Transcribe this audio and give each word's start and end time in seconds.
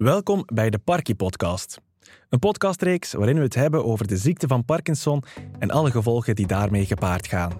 Welkom 0.00 0.42
bij 0.46 0.70
de 0.70 0.78
Parky 0.78 1.14
Podcast. 1.14 1.80
Een 2.28 2.38
podcastreeks 2.38 3.12
waarin 3.12 3.36
we 3.36 3.42
het 3.42 3.54
hebben 3.54 3.84
over 3.84 4.06
de 4.06 4.16
ziekte 4.16 4.46
van 4.46 4.64
Parkinson 4.64 5.22
en 5.58 5.70
alle 5.70 5.90
gevolgen 5.90 6.34
die 6.34 6.46
daarmee 6.46 6.86
gepaard 6.86 7.26
gaan. 7.26 7.52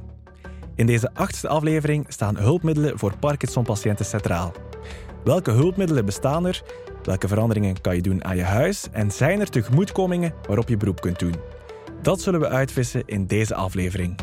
In 0.75 0.87
deze 0.87 1.15
achtste 1.15 1.49
aflevering 1.49 2.05
staan 2.09 2.37
hulpmiddelen 2.37 2.99
voor 2.99 3.19
Parkinson-patiënten 3.19 4.05
centraal. 4.05 4.53
Welke 5.25 5.51
hulpmiddelen 5.51 6.05
bestaan 6.05 6.47
er? 6.47 6.63
Welke 7.03 7.29
veranderingen 7.29 7.81
kan 7.81 7.95
je 7.95 8.03
doen 8.03 8.25
aan 8.25 8.37
je 8.37 8.43
huis? 8.43 8.89
En 8.93 9.11
zijn 9.11 9.41
er 9.41 9.51
tegemoetkomingen 9.51 10.35
waarop 10.47 10.69
je 10.69 10.77
beroep 10.77 11.01
kunt 11.01 11.19
doen? 11.19 11.35
Dat 12.03 12.21
zullen 12.21 12.41
we 12.41 12.49
uitvissen 12.49 13.03
in 13.07 13.27
deze 13.27 13.55
aflevering. 13.55 14.15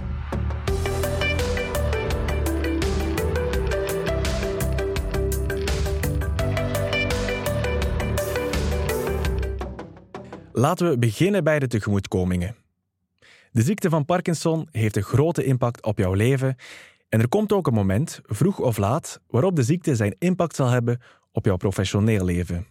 Laten 10.58 10.90
we 10.90 10.98
beginnen 10.98 11.44
bij 11.44 11.60
de 11.60 11.68
tegemoetkomingen. 11.68 12.56
De 13.52 13.62
ziekte 13.62 13.90
van 13.90 14.06
Parkinson 14.06 14.68
heeft 14.72 14.96
een 14.96 15.04
grote 15.04 15.44
impact 15.44 15.86
op 15.86 15.98
jouw 15.98 16.14
leven 16.14 16.56
en 17.10 17.22
er 17.22 17.28
komt 17.28 17.54
ook 17.54 17.68
een 17.68 17.74
moment, 17.74 18.22
vroeg 18.26 18.60
of 18.60 18.78
laat, 18.78 19.22
waarop 19.28 19.56
de 19.56 19.64
ziekte 19.64 19.96
zijn 19.96 20.16
impact 20.20 20.56
zal 20.56 20.70
hebben 20.70 21.02
op 21.32 21.46
jouw 21.46 21.58
professioneel 21.58 22.26
leven. 22.26 22.66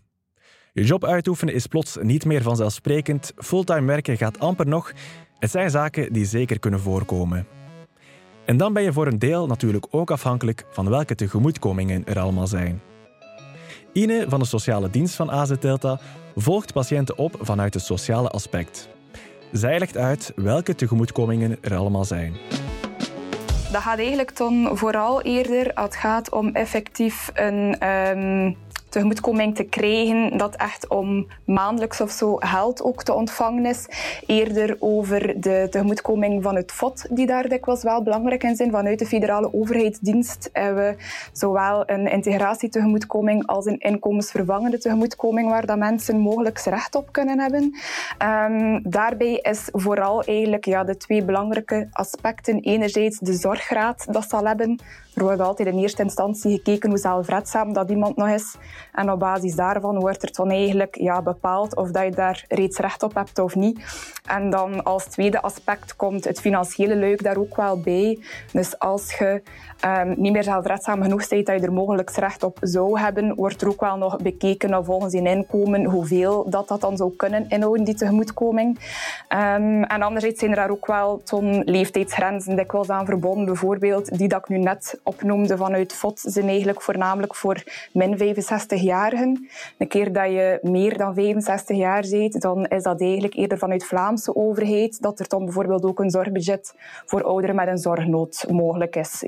Je 0.72 0.84
job 0.84 1.04
uitoefenen 1.04 1.54
is 1.54 1.66
plots 1.66 1.96
niet 2.00 2.24
meer 2.24 2.42
vanzelfsprekend, 2.42 3.32
fulltime 3.36 3.87
werken 3.87 4.16
gaat 4.16 4.38
amper 4.38 4.66
nog. 4.66 4.92
Het 5.38 5.50
zijn 5.50 5.70
zaken 5.70 6.12
die 6.12 6.24
zeker 6.24 6.59
kunnen 6.59 6.80
voorkomen. 6.80 7.46
En 8.45 8.56
dan 8.56 8.73
ben 8.73 8.82
je 8.82 8.92
voor 8.92 9.06
een 9.06 9.18
deel 9.18 9.46
natuurlijk 9.46 9.87
ook 9.90 10.10
afhankelijk 10.10 10.64
van 10.70 10.88
welke 10.88 11.14
tegemoetkomingen 11.14 12.06
er 12.06 12.18
allemaal 12.18 12.46
zijn. 12.46 12.80
Ine 13.96 14.24
van 14.28 14.38
de 14.38 14.46
sociale 14.46 14.91
dienst 14.91 15.14
van 15.14 15.30
AZ 15.30 15.52
Delta 15.60 15.98
volgt 16.34 16.73
patiënten 16.73 17.18
op 17.18 17.37
vanuit 17.41 17.74
het 17.74 17.82
sociale 17.82 18.28
aspect. 18.28 18.88
Zij 19.52 19.79
legt 19.79 19.96
uit 19.96 20.32
welke 20.34 20.74
tegemoetkomingen 20.74 21.59
er 21.60 21.76
allemaal 21.76 22.04
zijn. 22.04 22.37
Dat 23.73 23.82
gaat 23.82 23.98
eigenlijk 23.98 24.37
dan 24.37 24.71
vooral 24.73 25.23
eerder 25.23 25.74
als 25.74 25.84
het 25.84 25.96
gaat 25.96 26.32
om 26.32 26.48
effectief 26.48 27.30
een 27.34 27.88
um, 27.88 28.56
tegemoetkoming 28.97 29.55
te 29.55 29.65
krijgen 29.65 30.39
dat 30.39 30.57
echt 30.57 30.89
om 30.89 31.27
maandelijks 31.45 32.01
of 32.01 32.11
zo 32.11 32.37
geld 32.37 32.83
ook 32.83 33.02
te 33.02 33.13
ontvangen 33.13 33.66
is. 33.66 33.87
Eerder 34.27 34.77
over 34.79 35.41
de 35.41 35.66
tegemoetkoming 35.71 36.43
van 36.43 36.57
het 36.57 36.73
FOD, 36.73 37.07
die 37.11 37.27
daar 37.27 37.49
dikwijls 37.49 37.83
wel 37.83 38.02
belangrijk 38.02 38.43
in 38.43 38.57
zijn. 38.57 38.71
Vanuit 38.71 38.99
de 38.99 39.07
federale 39.07 39.55
overheidsdienst 39.55 40.51
hebben 40.52 40.85
we 40.85 40.97
zowel 41.33 41.91
een 41.91 42.11
integratietegemoetkoming 42.11 43.47
als 43.47 43.67
een 43.67 43.79
inkomensvervangende 43.79 44.79
tegemoetkoming 44.79 45.49
waar 45.49 45.67
dat 45.67 45.79
mensen 45.79 46.19
mogelijk 46.19 46.59
recht 46.59 46.95
op 46.95 47.13
kunnen 47.13 47.39
hebben. 47.39 47.63
Um, 48.23 48.80
daarbij 48.83 49.39
is 49.43 49.69
vooral 49.73 50.23
eigenlijk 50.23 50.65
ja, 50.65 50.85
de 50.85 50.97
twee 50.97 51.24
belangrijke 51.24 51.89
aspecten. 51.93 52.61
Enerzijds 52.61 53.19
de 53.19 53.35
zorggraad 53.35 54.07
dat 54.13 54.29
zal 54.29 54.47
hebben. 54.47 54.80
Er 55.16 55.22
wordt 55.22 55.40
altijd 55.40 55.68
in 55.68 55.78
eerste 55.78 56.02
instantie 56.02 56.56
gekeken 56.56 56.88
hoe 56.88 56.98
zelfredzaam 56.98 57.72
dat 57.72 57.90
iemand 57.90 58.16
nog 58.16 58.28
is. 58.28 58.56
En 58.92 59.10
op 59.10 59.18
basis 59.18 59.54
daarvan 59.54 60.00
wordt 60.00 60.22
er 60.22 60.32
dan 60.32 60.50
eigenlijk 60.50 60.96
ja, 61.00 61.22
bepaald 61.22 61.76
of 61.76 61.90
dat 61.90 62.04
je 62.04 62.10
daar 62.10 62.45
reeds 62.48 62.78
recht 62.78 63.02
op 63.02 63.14
hebt 63.14 63.38
of 63.38 63.54
niet. 63.54 63.80
En 64.26 64.50
dan 64.50 64.82
als 64.82 65.04
tweede 65.04 65.42
aspect 65.42 65.97
komt 65.97 66.25
het 66.25 66.41
financiële 66.41 66.97
luik 66.97 67.22
daar 67.22 67.37
ook 67.37 67.56
wel 67.56 67.81
bij. 67.81 68.19
Dus 68.53 68.78
als 68.78 69.14
je 69.19 69.42
um, 69.84 70.14
niet 70.16 70.32
meer 70.32 70.42
zelfredzaam 70.42 71.03
genoeg 71.03 71.28
bent 71.28 71.47
dat 71.47 71.60
je 71.60 71.66
er 71.66 71.72
mogelijk 71.72 72.10
recht 72.10 72.42
op 72.42 72.59
zou 72.60 73.00
hebben, 73.00 73.34
wordt 73.34 73.62
er 73.62 73.69
ook 73.69 73.81
wel 73.81 73.97
nog 73.97 74.16
bekeken 74.16 74.84
volgens 74.84 75.12
je 75.12 75.22
inkomen 75.22 75.84
hoeveel 75.84 76.50
dat, 76.50 76.69
dat 76.69 76.81
dan 76.81 76.97
zou 76.97 77.12
kunnen 77.16 77.48
inhouden, 77.48 77.84
die 77.84 77.94
tegemoetkoming. 77.94 78.78
Um, 79.28 79.84
en 79.84 80.03
anderzijds 80.03 80.38
zijn 80.38 80.50
er 80.50 80.56
daar 80.56 80.70
ook 80.70 80.87
wel 80.87 81.20
zo'n 81.25 81.62
leeftijdsgrenzen 81.64 82.56
dikwijls 82.56 82.91
aan 82.91 83.06
verbonden. 83.06 83.44
Bijvoorbeeld 83.44 84.19
die 84.19 84.28
dat 84.28 84.41
ik 84.41 84.49
nu 84.49 84.59
net 84.59 85.00
opnoemde 85.06 85.56
vanuit 85.56 85.93
FOT 85.93 86.21
zijn 86.25 86.49
eigenlijk 86.49 86.83
voornamelijk 86.83 87.34
voor 87.34 87.62
min 87.93 88.19
65-jarigen. 88.19 89.49
Een 89.78 89.89
keer 89.89 90.12
dat 90.12 90.31
je 90.31 90.59
meer 90.62 90.99
dan 90.99 91.15
65 91.15 91.77
jaar 91.77 92.06
bent, 92.11 92.41
dan 92.41 92.67
is 92.67 92.83
dat 92.83 93.00
eigenlijk 93.00 93.34
eerder 93.34 93.59
vanuit 93.59 93.84
Vlaamse 93.84 94.37
overheid 94.37 95.03
dat 95.03 95.19
er 95.19 95.28
dan 95.28 95.44
bijvoorbeeld 95.44 95.84
ook 95.84 95.99
een 95.99 96.11
zorgbudget 96.11 96.75
voor 97.05 97.22
ouderen 97.22 97.56
met 97.56 97.69
een 97.69 97.78
zorgnood 97.78 98.47
mogelijk 98.50 98.97
is. 98.97 99.25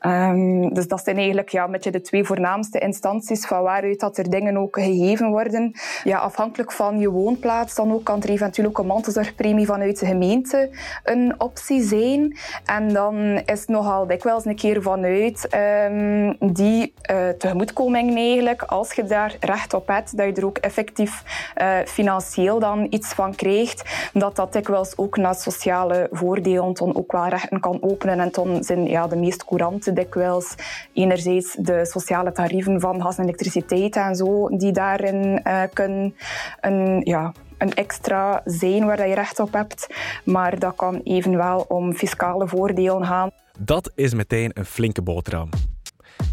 Um, 0.00 0.74
dus 0.74 0.88
dat 0.88 1.04
zijn 1.04 1.16
eigenlijk 1.16 1.48
ja, 1.48 1.66
met 1.66 1.84
je 1.84 1.90
de 1.90 2.00
twee 2.00 2.24
voornaamste 2.24 2.78
instanties 2.78 3.46
van 3.46 3.62
waaruit 3.62 4.00
dat 4.00 4.18
er 4.18 4.30
dingen 4.30 4.56
ook 4.56 4.78
gegeven 4.78 5.30
worden. 5.30 5.72
Ja, 6.04 6.18
afhankelijk 6.18 6.72
van 6.72 6.98
je 6.98 7.10
woonplaats 7.10 7.74
dan 7.74 7.92
ook 7.92 8.04
kan 8.04 8.22
er 8.22 8.30
eventueel 8.30 8.68
ook 8.68 8.78
een 8.78 8.86
mantelzorgpremie 8.86 9.66
vanuit 9.66 9.98
de 9.98 10.06
gemeente 10.06 10.70
een 11.04 11.40
optie 11.40 11.82
zijn. 11.82 12.36
En 12.64 12.92
dan 12.92 13.16
is 13.46 13.60
het 13.60 13.68
nogal 13.68 14.06
dikwijls 14.06 14.44
een 14.44 14.56
keer 14.56 14.82
vanuit 15.02 15.48
um, 15.90 16.52
die 16.52 16.94
uh, 17.10 17.28
tegemoetkoming 17.28 18.16
eigenlijk, 18.16 18.62
als 18.62 18.92
je 18.92 19.04
daar 19.04 19.36
recht 19.40 19.74
op 19.74 19.86
hebt, 19.86 20.16
dat 20.16 20.26
je 20.26 20.32
er 20.32 20.46
ook 20.46 20.58
effectief 20.58 21.22
uh, 21.60 21.76
financieel 21.84 22.58
dan 22.58 22.86
iets 22.90 23.12
van 23.12 23.34
krijgt, 23.34 24.10
dat 24.12 24.36
dat 24.36 24.52
dikwijls 24.52 24.98
ook 24.98 25.16
naar 25.16 25.34
sociale 25.34 26.08
voordelen 26.10 26.74
dan 26.74 26.96
ook 26.96 27.12
wel 27.12 27.28
rechten 27.28 27.60
kan 27.60 27.78
openen 27.82 28.20
en 28.20 28.28
dan 28.32 28.64
zijn 28.64 28.86
ja, 28.86 29.06
de 29.06 29.16
meest 29.16 29.44
couranten 29.44 29.94
dikwijls 29.94 30.54
enerzijds 30.92 31.56
de 31.58 31.86
sociale 31.86 32.32
tarieven 32.32 32.80
van 32.80 33.02
gas 33.02 33.18
en 33.18 33.24
elektriciteit 33.24 33.96
en 33.96 34.16
zo, 34.16 34.48
die 34.48 34.72
daarin 34.72 35.40
uh, 35.46 35.62
kunnen 35.72 36.14
een, 36.60 37.00
ja, 37.04 37.32
een 37.58 37.74
extra 37.74 38.40
zijn 38.44 38.86
waar 38.86 39.08
je 39.08 39.14
recht 39.14 39.40
op 39.40 39.52
hebt. 39.52 39.86
Maar 40.24 40.58
dat 40.58 40.74
kan 40.76 41.00
evenwel 41.04 41.64
om 41.68 41.94
fiscale 41.94 42.48
voordelen 42.48 43.06
gaan. 43.06 43.30
Dat 43.58 43.92
is 43.94 44.14
meteen 44.14 44.50
een 44.54 44.64
flinke 44.64 45.02
boterham. 45.02 45.48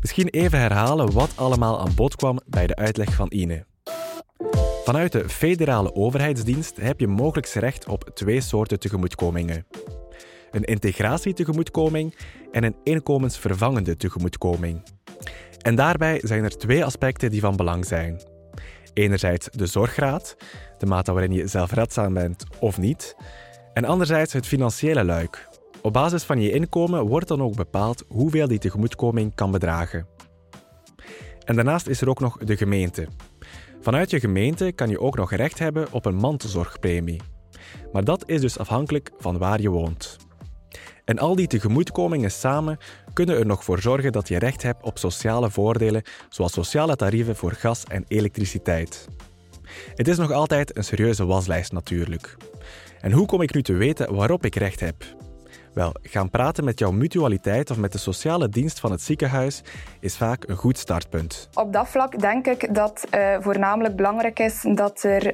Misschien 0.01 0.27
even 0.27 0.59
herhalen 0.59 1.11
wat 1.11 1.31
allemaal 1.35 1.79
aan 1.79 1.95
bod 1.95 2.15
kwam 2.15 2.39
bij 2.45 2.67
de 2.67 2.75
uitleg 2.75 3.13
van 3.13 3.31
Ine. 3.31 3.65
Vanuit 4.83 5.11
de 5.11 5.29
federale 5.29 5.95
overheidsdienst 5.95 6.77
heb 6.77 6.99
je 6.99 7.07
mogelijk 7.07 7.47
recht 7.47 7.87
op 7.87 8.09
twee 8.13 8.41
soorten 8.41 8.79
tegemoetkomingen. 8.79 9.65
Een 10.51 10.63
integratietegemoetkoming 10.63 12.15
en 12.51 12.63
een 12.63 12.75
inkomensvervangende 12.83 13.97
tegemoetkoming. 13.97 14.83
En 15.61 15.75
daarbij 15.75 16.19
zijn 16.23 16.43
er 16.43 16.57
twee 16.57 16.85
aspecten 16.85 17.31
die 17.31 17.41
van 17.41 17.55
belang 17.55 17.85
zijn. 17.85 18.21
Enerzijds 18.93 19.47
de 19.51 19.65
zorggraad, 19.65 20.35
de 20.77 20.85
mate 20.85 21.11
waarin 21.11 21.31
je 21.31 21.47
zelfredzaam 21.47 22.13
bent 22.13 22.43
of 22.59 22.77
niet. 22.77 23.15
En 23.73 23.85
anderzijds 23.85 24.33
het 24.33 24.47
financiële 24.47 25.03
luik. 25.03 25.48
Op 25.81 25.93
basis 25.93 26.23
van 26.23 26.41
je 26.41 26.51
inkomen 26.51 27.05
wordt 27.05 27.27
dan 27.27 27.41
ook 27.41 27.55
bepaald 27.55 28.03
hoeveel 28.07 28.47
die 28.47 28.59
tegemoetkoming 28.59 29.35
kan 29.35 29.51
bedragen. 29.51 30.07
En 31.45 31.55
daarnaast 31.55 31.87
is 31.87 32.01
er 32.01 32.09
ook 32.09 32.19
nog 32.19 32.37
de 32.37 32.57
gemeente. 32.57 33.07
Vanuit 33.81 34.09
je 34.09 34.19
gemeente 34.19 34.71
kan 34.71 34.89
je 34.89 34.99
ook 34.99 35.15
nog 35.15 35.33
recht 35.33 35.59
hebben 35.59 35.87
op 35.91 36.05
een 36.05 36.15
mantelzorgpremie. 36.15 37.21
Maar 37.91 38.03
dat 38.03 38.29
is 38.29 38.41
dus 38.41 38.57
afhankelijk 38.57 39.11
van 39.17 39.37
waar 39.37 39.61
je 39.61 39.69
woont. 39.69 40.17
En 41.05 41.19
al 41.19 41.35
die 41.35 41.47
tegemoetkomingen 41.47 42.31
samen 42.31 42.77
kunnen 43.13 43.37
er 43.37 43.45
nog 43.45 43.63
voor 43.63 43.81
zorgen 43.81 44.11
dat 44.11 44.27
je 44.27 44.39
recht 44.39 44.63
hebt 44.63 44.83
op 44.83 44.97
sociale 44.97 45.51
voordelen, 45.51 46.03
zoals 46.29 46.53
sociale 46.53 46.95
tarieven 46.95 47.35
voor 47.35 47.51
gas 47.51 47.83
en 47.83 48.05
elektriciteit. 48.07 49.07
Het 49.95 50.07
is 50.07 50.17
nog 50.17 50.31
altijd 50.31 50.77
een 50.77 50.83
serieuze 50.83 51.25
waslijst 51.25 51.71
natuurlijk. 51.71 52.37
En 53.01 53.11
hoe 53.11 53.25
kom 53.25 53.41
ik 53.41 53.53
nu 53.53 53.61
te 53.61 53.73
weten 53.73 54.15
waarop 54.15 54.45
ik 54.45 54.55
recht 54.55 54.79
heb? 54.79 55.27
Wel, 55.73 55.93
gaan 56.01 56.29
praten 56.29 56.63
met 56.63 56.79
jouw 56.79 56.91
mutualiteit 56.91 57.71
of 57.71 57.77
met 57.77 57.91
de 57.91 57.97
sociale 57.97 58.49
dienst 58.49 58.79
van 58.79 58.91
het 58.91 59.01
ziekenhuis 59.01 59.63
is 59.99 60.17
vaak 60.17 60.47
een 60.47 60.55
goed 60.55 60.77
startpunt. 60.77 61.49
Op 61.53 61.73
dat 61.73 61.87
vlak 61.87 62.19
denk 62.19 62.47
ik 62.47 62.75
dat 62.75 63.07
uh, 63.15 63.35
voornamelijk 63.39 63.95
belangrijk 63.95 64.39
is 64.39 64.65
dat 64.73 65.03
er 65.03 65.25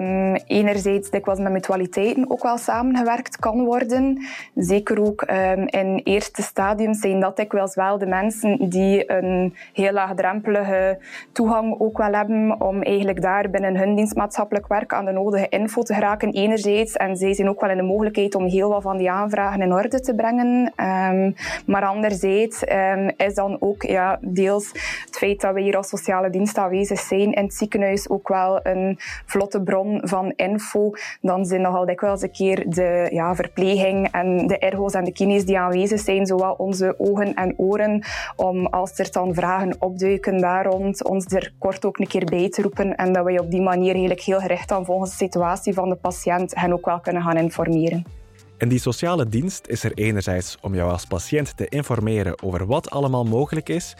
um, 0.00 0.34
enerzijds 0.34 1.10
dikwijls 1.10 1.40
met 1.40 1.52
mutualiteiten 1.52 2.30
ook 2.30 2.42
wel 2.42 2.58
samengewerkt 2.58 3.36
kan 3.36 3.64
worden. 3.64 4.26
Zeker 4.54 5.02
ook 5.02 5.24
um, 5.30 5.66
in 5.66 6.00
eerste 6.04 6.42
stadium 6.42 6.94
zijn 6.94 7.20
dat 7.20 7.36
dikwijls 7.36 7.74
wel 7.74 7.98
de 7.98 8.06
mensen 8.06 8.68
die 8.68 9.12
een 9.12 9.54
heel 9.72 9.92
laagdrempelige 9.92 10.98
toegang 11.32 11.80
ook 11.80 11.98
wel 11.98 12.12
hebben 12.12 12.60
om 12.60 12.82
eigenlijk 12.82 13.22
daar 13.22 13.50
binnen 13.50 13.76
hun 13.76 13.94
dienstmaatschappelijk 13.94 14.66
werk 14.66 14.92
aan 14.92 15.04
de 15.04 15.12
nodige 15.12 15.48
info 15.48 15.82
te 15.82 15.94
geraken 15.94 16.32
enerzijds. 16.32 16.92
En 16.92 17.16
zij 17.16 17.34
zijn 17.34 17.48
ook 17.48 17.60
wel 17.60 17.70
in 17.70 17.76
de 17.76 17.82
mogelijkheid 17.82 18.34
om 18.34 18.46
heel 18.46 18.68
wat 18.68 18.82
van 18.82 18.96
die 18.96 19.10
aanvragen 19.10 19.60
in 19.60 19.72
te 19.86 20.14
brengen. 20.14 20.72
Um, 20.76 21.34
maar 21.66 21.84
anderzijds 21.84 22.62
um, 22.62 23.10
is 23.16 23.34
dan 23.34 23.56
ook 23.60 23.82
ja, 23.82 24.18
deels 24.20 24.72
het 25.04 25.16
feit 25.16 25.40
dat 25.40 25.54
we 25.54 25.60
hier 25.60 25.76
als 25.76 25.88
sociale 25.88 26.30
dienst 26.30 26.58
aanwezig 26.58 27.00
zijn 27.00 27.32
in 27.32 27.44
het 27.44 27.54
ziekenhuis 27.54 28.08
ook 28.08 28.28
wel 28.28 28.60
een 28.62 28.96
vlotte 29.26 29.62
bron 29.62 30.00
van 30.02 30.32
info. 30.36 30.90
Dan 31.20 31.44
zijn 31.44 31.60
nogal 31.60 31.86
dikwijls 31.86 32.22
een 32.22 32.30
keer 32.30 32.64
de 32.70 33.08
ja, 33.10 33.34
verpleging 33.34 34.08
en 34.12 34.46
de 34.46 34.58
ergo's 34.58 34.94
en 34.94 35.04
de 35.04 35.12
kines 35.12 35.44
die 35.44 35.58
aanwezig 35.58 36.00
zijn, 36.00 36.26
zowel 36.26 36.54
onze 36.58 36.94
ogen 36.98 37.34
en 37.34 37.54
oren, 37.56 38.02
om 38.36 38.66
als 38.66 38.98
er 38.98 39.12
dan 39.12 39.34
vragen 39.34 39.76
opduiken 39.78 40.38
daar 40.38 40.66
rond, 40.66 41.04
ons 41.04 41.26
er 41.26 41.52
kort 41.58 41.84
ook 41.84 41.98
een 41.98 42.06
keer 42.06 42.24
bij 42.24 42.48
te 42.48 42.62
roepen 42.62 42.96
en 42.96 43.12
dat 43.12 43.24
we 43.24 43.40
op 43.40 43.50
die 43.50 43.62
manier 43.62 43.90
eigenlijk 43.90 44.20
heel 44.20 44.40
gericht 44.40 44.68
dan 44.68 44.84
volgens 44.84 45.10
de 45.10 45.16
situatie 45.16 45.74
van 45.74 45.88
de 45.88 45.94
patiënt 45.94 46.54
hen 46.54 46.72
ook 46.72 46.84
wel 46.84 47.00
kunnen 47.00 47.22
gaan 47.22 47.36
informeren. 47.36 48.17
En 48.58 48.68
die 48.68 48.78
sociale 48.78 49.28
dienst 49.28 49.66
is 49.66 49.84
er 49.84 49.92
enerzijds 49.94 50.56
om 50.60 50.74
jou 50.74 50.90
als 50.90 51.04
patiënt 51.04 51.56
te 51.56 51.68
informeren 51.68 52.42
over 52.42 52.66
wat 52.66 52.90
allemaal 52.90 53.24
mogelijk 53.24 53.68
is, 53.68 53.94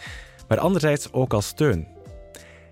maar 0.48 0.58
anderzijds 0.58 1.12
ook 1.12 1.32
als 1.32 1.46
steun. 1.46 1.86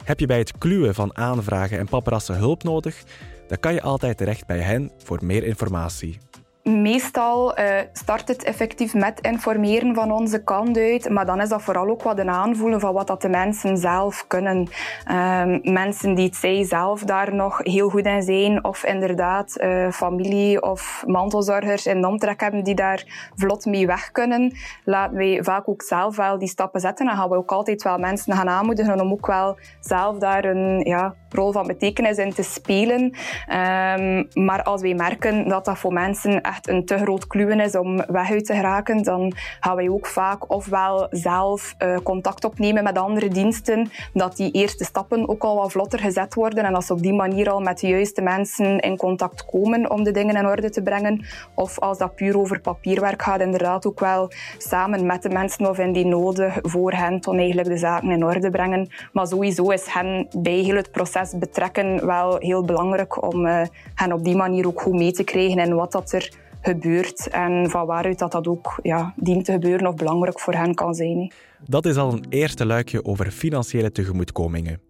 Heb 0.04 0.20
je 0.20 0.26
bij 0.26 0.38
het 0.38 0.58
kluwen 0.58 0.94
van 0.94 1.16
aanvragen 1.16 1.78
en 1.78 1.88
paparazzen 1.88 2.36
hulp 2.36 2.62
nodig, 2.62 3.02
dan 3.48 3.60
kan 3.60 3.74
je 3.74 3.82
altijd 3.82 4.16
terecht 4.16 4.46
bij 4.46 4.58
hen 4.58 4.90
voor 4.98 5.18
meer 5.22 5.44
informatie. 5.44 6.18
Meestal 6.66 7.58
uh, 7.58 7.80
start 7.92 8.28
het 8.28 8.44
effectief 8.44 8.94
met 8.94 9.20
informeren 9.20 9.94
van 9.94 10.12
onze 10.12 10.42
kant 10.42 10.78
uit, 10.78 11.08
maar 11.10 11.26
dan 11.26 11.40
is 11.40 11.48
dat 11.48 11.62
vooral 11.62 11.88
ook 11.88 12.02
wat 12.02 12.18
een 12.18 12.30
aanvoelen 12.30 12.80
van 12.80 12.92
wat 12.92 13.06
dat 13.06 13.22
de 13.22 13.28
mensen 13.28 13.76
zelf 13.76 14.24
kunnen. 14.26 14.68
Uh, 15.10 15.44
mensen 15.62 16.14
die 16.14 16.24
het 16.24 16.36
zij 16.36 16.64
zelf 16.64 17.02
daar 17.02 17.34
nog 17.34 17.58
heel 17.62 17.88
goed 17.88 18.04
in 18.06 18.22
zijn, 18.22 18.64
of 18.64 18.84
inderdaad 18.84 19.60
uh, 19.60 19.90
familie 19.90 20.62
of 20.62 21.04
mantelzorgers 21.06 21.86
in 21.86 22.00
de 22.00 22.08
omtrek 22.08 22.40
hebben 22.40 22.64
die 22.64 22.74
daar 22.74 23.30
vlot 23.36 23.64
mee 23.64 23.86
weg 23.86 24.10
kunnen, 24.10 24.56
laten 24.84 25.16
wij 25.16 25.38
vaak 25.42 25.68
ook 25.68 25.82
zelf 25.82 26.16
wel 26.16 26.38
die 26.38 26.48
stappen 26.48 26.80
zetten 26.80 27.08
en 27.08 27.16
gaan 27.16 27.28
we 27.28 27.36
ook 27.36 27.52
altijd 27.52 27.82
wel 27.82 27.98
mensen 27.98 28.34
gaan 28.34 28.48
aanmoedigen 28.48 29.00
om 29.00 29.12
ook 29.12 29.26
wel 29.26 29.58
zelf 29.80 30.18
daar 30.18 30.44
een 30.44 30.80
ja, 30.84 31.14
rol 31.36 31.52
van 31.52 31.66
betekenis 31.66 32.16
in 32.16 32.32
te 32.32 32.42
spelen. 32.42 33.02
Um, 33.02 34.28
maar 34.34 34.62
als 34.62 34.80
wij 34.80 34.94
merken 34.94 35.48
dat 35.48 35.64
dat 35.64 35.78
voor 35.78 35.92
mensen 35.92 36.40
echt 36.40 36.68
een 36.68 36.84
te 36.84 36.98
groot 36.98 37.26
kluwen 37.26 37.60
is 37.60 37.74
om 37.74 37.96
weg 37.96 38.30
uit 38.30 38.46
te 38.46 38.54
geraken, 38.54 39.02
dan 39.02 39.32
gaan 39.60 39.76
wij 39.76 39.88
ook 39.88 40.06
vaak 40.06 40.50
ofwel 40.50 41.06
zelf 41.10 41.74
uh, 41.78 41.96
contact 42.02 42.44
opnemen 42.44 42.84
met 42.84 42.98
andere 42.98 43.28
diensten, 43.28 43.90
dat 44.12 44.36
die 44.36 44.50
eerste 44.50 44.84
stappen 44.84 45.28
ook 45.28 45.42
al 45.42 45.56
wat 45.56 45.72
vlotter 45.72 45.98
gezet 45.98 46.34
worden 46.34 46.64
en 46.64 46.74
als 46.74 46.86
ze 46.86 46.92
op 46.92 47.02
die 47.02 47.14
manier 47.14 47.50
al 47.50 47.60
met 47.60 47.80
de 47.80 47.86
juiste 47.86 48.22
mensen 48.22 48.78
in 48.78 48.96
contact 48.96 49.44
komen 49.44 49.90
om 49.90 50.04
de 50.04 50.10
dingen 50.10 50.36
in 50.36 50.46
orde 50.46 50.70
te 50.70 50.82
brengen. 50.82 51.24
Of 51.54 51.78
als 51.78 51.98
dat 51.98 52.14
puur 52.14 52.38
over 52.38 52.60
papierwerk 52.60 53.22
gaat, 53.22 53.40
inderdaad 53.40 53.86
ook 53.86 54.00
wel 54.00 54.30
samen 54.58 55.06
met 55.06 55.22
de 55.22 55.28
mensen 55.28 55.68
of 55.68 55.78
in 55.78 55.92
die 55.92 56.06
nodig 56.06 56.58
voor 56.62 56.92
hen 56.92 57.20
tot 57.20 57.36
eigenlijk 57.36 57.68
de 57.68 57.76
zaken 57.76 58.10
in 58.10 58.24
orde 58.24 58.50
brengen. 58.50 58.88
Maar 59.12 59.26
sowieso 59.26 59.70
is 59.70 59.86
hen 59.86 60.28
bij 60.38 60.52
heel 60.52 60.76
het 60.76 60.90
proces 60.90 61.25
betrekken 61.38 62.06
wel 62.06 62.36
heel 62.38 62.64
belangrijk 62.64 63.32
om 63.32 63.46
uh, 63.46 63.62
hen 63.94 64.12
op 64.12 64.24
die 64.24 64.36
manier 64.36 64.66
ook 64.66 64.80
goed 64.80 64.94
mee 64.94 65.12
te 65.12 65.24
krijgen 65.24 65.58
en 65.58 65.74
wat 65.74 65.92
dat 65.92 66.12
er 66.12 66.30
gebeurt 66.60 67.28
en 67.28 67.70
van 67.70 67.86
waaruit 67.86 68.18
dat, 68.18 68.32
dat 68.32 68.46
ook 68.46 68.78
ja, 68.82 69.14
dient 69.16 69.44
te 69.44 69.52
gebeuren 69.52 69.86
of 69.86 69.94
belangrijk 69.94 70.40
voor 70.40 70.54
hen 70.54 70.74
kan 70.74 70.94
zijn. 70.94 71.32
Dat 71.64 71.86
is 71.86 71.96
al 71.96 72.12
een 72.12 72.26
eerste 72.28 72.66
luikje 72.66 73.04
over 73.04 73.30
financiële 73.30 73.92
tegemoetkomingen. 73.92 74.80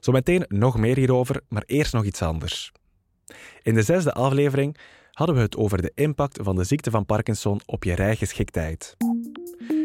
Zometeen 0.00 0.44
nog 0.48 0.78
meer 0.78 0.96
hierover, 0.96 1.40
maar 1.48 1.62
eerst 1.66 1.92
nog 1.92 2.04
iets 2.04 2.22
anders. 2.22 2.72
In 3.62 3.74
de 3.74 3.82
zesde 3.82 4.12
aflevering 4.12 4.76
hadden 5.12 5.36
we 5.36 5.42
het 5.42 5.56
over 5.56 5.82
de 5.82 5.92
impact 5.94 6.38
van 6.42 6.56
de 6.56 6.64
ziekte 6.64 6.90
van 6.90 7.06
Parkinson 7.06 7.60
op 7.66 7.84
je 7.84 7.94
rijgeschiktheid. 7.94 8.96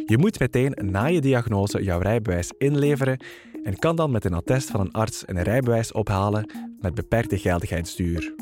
Je 0.05 0.17
moet 0.17 0.39
meteen 0.39 0.77
na 0.81 1.05
je 1.05 1.21
diagnose 1.21 1.83
jouw 1.83 1.99
rijbewijs 1.99 2.53
inleveren 2.57 3.19
en 3.63 3.79
kan 3.79 3.95
dan 3.95 4.11
met 4.11 4.25
een 4.25 4.33
attest 4.33 4.69
van 4.69 4.79
een 4.79 4.91
arts 4.91 5.23
een 5.25 5.41
rijbewijs 5.41 5.91
ophalen 5.91 6.49
met 6.79 6.93
beperkte 6.93 7.37
geldigheidsduur. 7.37 8.35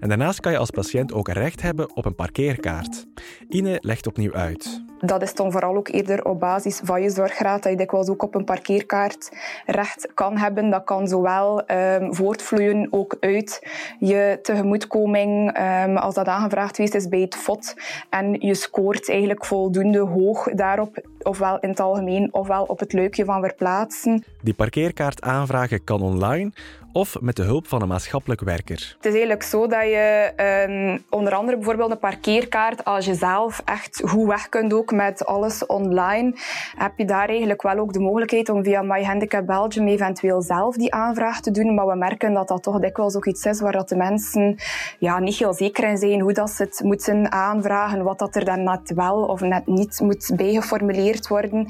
En 0.00 0.08
daarnaast 0.08 0.40
kan 0.40 0.52
je 0.52 0.58
als 0.58 0.70
patiënt 0.70 1.12
ook 1.12 1.28
recht 1.28 1.62
hebben 1.62 1.96
op 1.96 2.04
een 2.04 2.14
parkeerkaart. 2.14 3.06
Ine 3.48 3.78
legt 3.80 4.06
opnieuw 4.06 4.32
uit. 4.34 4.84
Dat 5.00 5.22
is 5.22 5.34
dan 5.34 5.52
vooral 5.52 5.76
ook 5.76 5.88
eerder 5.88 6.24
op 6.24 6.40
basis 6.40 6.80
van 6.84 7.02
je 7.02 7.10
zorggraad 7.10 7.62
dat 7.62 7.72
je 7.72 7.78
dikwijls 7.78 8.08
ook 8.08 8.22
op 8.22 8.34
een 8.34 8.44
parkeerkaart 8.44 9.30
recht 9.66 10.08
kan 10.14 10.36
hebben. 10.36 10.70
Dat 10.70 10.84
kan 10.84 11.08
zowel 11.08 11.62
um, 11.70 12.14
voortvloeien 12.14 12.88
ook 12.90 13.16
uit 13.20 13.66
je 13.98 14.38
tegemoetkoming 14.42 15.58
um, 15.58 15.96
als 15.96 16.14
dat 16.14 16.26
aangevraagd 16.26 16.76
geweest 16.76 16.94
is 16.94 17.08
bij 17.08 17.20
het 17.20 17.36
FOD. 17.36 17.74
En 18.10 18.36
je 18.40 18.54
scoort 18.54 19.08
eigenlijk 19.08 19.44
voldoende 19.44 19.98
hoog 19.98 20.48
daarop, 20.52 20.98
ofwel 21.22 21.58
in 21.60 21.68
het 21.68 21.80
algemeen 21.80 22.28
ofwel 22.34 22.64
op 22.64 22.78
het 22.78 22.92
luikje 22.92 23.24
van 23.24 23.40
verplaatsen. 23.40 24.24
Die 24.42 24.54
parkeerkaart 24.54 25.22
aanvragen 25.22 25.84
kan 25.84 26.02
online 26.02 26.52
of 26.96 27.20
met 27.20 27.36
de 27.36 27.42
hulp 27.42 27.66
van 27.66 27.82
een 27.82 27.88
maatschappelijk 27.88 28.40
werker. 28.40 28.94
Het 28.96 29.04
is 29.04 29.10
eigenlijk 29.10 29.42
zo 29.42 29.66
dat 29.66 29.82
je 29.82 30.32
um, 30.68 31.04
onder 31.10 31.34
andere 31.34 31.56
bijvoorbeeld 31.56 31.90
een 31.90 31.98
parkeerkaart, 31.98 32.84
als 32.84 33.04
je 33.06 33.14
zelf 33.14 33.62
echt 33.64 34.02
goed 34.04 34.26
weg 34.26 34.48
kunt 34.48 34.72
ook 34.72 34.85
met 34.90 35.26
alles 35.26 35.66
online, 35.66 36.34
heb 36.76 36.92
je 36.96 37.04
daar 37.04 37.28
eigenlijk 37.28 37.62
wel 37.62 37.78
ook 37.78 37.92
de 37.92 38.00
mogelijkheid 38.00 38.48
om 38.48 38.64
via 38.64 38.82
My 38.82 39.04
Handicap 39.04 39.46
Belgium 39.46 39.88
eventueel 39.88 40.42
zelf 40.42 40.76
die 40.76 40.94
aanvraag 40.94 41.40
te 41.40 41.50
doen. 41.50 41.74
Maar 41.74 41.86
we 41.86 41.96
merken 41.96 42.32
dat 42.32 42.48
dat 42.48 42.62
toch 42.62 42.80
dikwijls 42.80 43.16
ook 43.16 43.26
iets 43.26 43.44
is 43.44 43.60
waar 43.60 43.72
dat 43.72 43.88
de 43.88 43.96
mensen 43.96 44.56
ja, 44.98 45.18
niet 45.18 45.36
heel 45.36 45.54
zeker 45.54 45.88
in 45.88 45.96
zijn 45.96 46.20
hoe 46.20 46.32
dat 46.32 46.50
ze 46.50 46.62
het 46.62 46.80
moeten 46.84 47.32
aanvragen, 47.32 48.02
wat 48.02 48.18
dat 48.18 48.36
er 48.36 48.44
dan 48.44 48.62
net 48.62 48.92
wel 48.94 49.22
of 49.22 49.40
net 49.40 49.66
niet 49.66 50.00
moet 50.00 50.32
bijgeformuleerd 50.36 51.28
worden. 51.28 51.66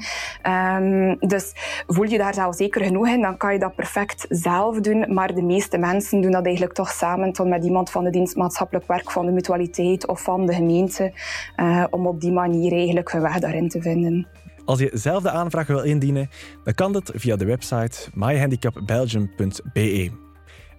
Um, 0.79 1.17
dus 1.19 1.51
voel 1.87 2.05
je 2.05 2.17
daar 2.17 2.33
zelf 2.33 2.55
zeker 2.55 2.83
genoeg 2.83 3.07
in, 3.07 3.21
dan 3.21 3.37
kan 3.37 3.53
je 3.53 3.59
dat 3.59 3.75
perfect 3.75 4.25
zelf 4.29 4.79
doen. 4.79 5.13
Maar 5.13 5.33
de 5.33 5.43
meeste 5.43 5.77
mensen 5.77 6.21
doen 6.21 6.31
dat 6.31 6.45
eigenlijk 6.45 6.75
toch 6.75 6.89
samen 6.89 7.31
met 7.43 7.63
iemand 7.63 7.89
van 7.89 8.03
de 8.03 8.09
dienst 8.09 8.35
maatschappelijk 8.35 8.87
werk, 8.87 9.11
van 9.11 9.25
de 9.25 9.31
mutualiteit 9.31 10.07
of 10.07 10.21
van 10.21 10.45
de 10.45 10.53
gemeente, 10.53 11.13
uh, 11.57 11.83
om 11.89 12.07
op 12.07 12.21
die 12.21 12.31
manier 12.31 12.71
eigenlijk 12.71 13.06
weg 13.11 13.39
daarin 13.39 13.69
te 13.69 13.81
vinden. 13.81 14.27
Als 14.65 14.79
je 14.79 14.89
zelf 14.93 15.23
de 15.23 15.31
aanvraag 15.31 15.67
wil 15.67 15.81
indienen, 15.81 16.29
dan 16.63 16.73
kan 16.73 16.93
dat 16.93 17.11
via 17.15 17.35
de 17.35 17.45
website 17.45 18.09
myhandicapbelgium.be. 18.13 20.11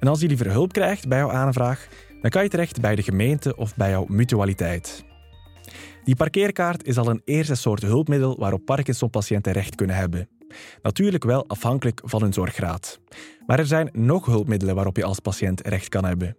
En 0.01 0.09
als 0.09 0.21
je 0.21 0.27
liever 0.27 0.51
hulp 0.51 0.73
krijgt 0.73 1.09
bij 1.09 1.19
jouw 1.19 1.31
aanvraag, 1.31 1.89
dan 2.21 2.31
kan 2.31 2.43
je 2.43 2.49
terecht 2.49 2.81
bij 2.81 2.95
de 2.95 3.03
gemeente 3.03 3.57
of 3.57 3.77
bij 3.77 3.91
jouw 3.91 4.05
mutualiteit. 4.09 5.05
Die 6.05 6.17
parkeerkaart 6.17 6.85
is 6.85 6.99
al 6.99 7.11
een 7.11 7.23
eerste 7.25 7.55
soort 7.55 7.83
hulpmiddel 7.83 8.39
waarop 8.39 8.65
Parkinson-patiënten 8.65 9.53
recht 9.53 9.75
kunnen 9.75 9.97
hebben. 9.97 10.29
Natuurlijk 10.83 11.25
wel 11.25 11.49
afhankelijk 11.49 12.01
van 12.05 12.23
hun 12.23 12.33
zorggraad. 12.33 13.01
Maar 13.47 13.59
er 13.59 13.67
zijn 13.67 13.91
nog 13.93 14.27
hulpmiddelen 14.27 14.75
waarop 14.75 14.97
je 14.97 15.05
als 15.05 15.21
patiënt 15.21 15.61
recht 15.61 15.89
kan 15.89 16.05
hebben. 16.05 16.37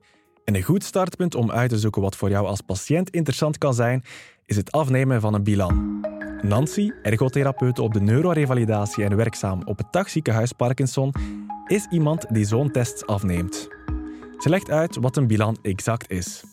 En 0.49 0.55
een 0.55 0.63
goed 0.63 0.83
startpunt 0.83 1.35
om 1.35 1.51
uit 1.51 1.69
te 1.69 1.77
zoeken 1.77 2.01
wat 2.01 2.15
voor 2.15 2.29
jou 2.29 2.47
als 2.47 2.61
patiënt 2.61 3.09
interessant 3.09 3.57
kan 3.57 3.73
zijn, 3.73 4.03
is 4.45 4.55
het 4.55 4.71
afnemen 4.71 5.21
van 5.21 5.33
een 5.33 5.43
bilan. 5.43 6.05
Nancy, 6.41 6.91
ergotherapeut 7.01 7.79
op 7.79 7.93
de 7.93 8.01
neurorevalidatie 8.01 9.03
en 9.03 9.15
werkzaam 9.15 9.61
op 9.65 9.77
het 9.77 9.87
dagziekenhuis 9.91 10.51
Parkinson, 10.51 11.13
is 11.67 11.87
iemand 11.89 12.25
die 12.29 12.45
zo'n 12.45 12.71
test 12.71 13.07
afneemt. 13.07 13.67
Ze 14.37 14.49
legt 14.49 14.71
uit 14.71 14.95
wat 14.95 15.17
een 15.17 15.27
bilan 15.27 15.57
exact 15.61 16.11
is. 16.11 16.43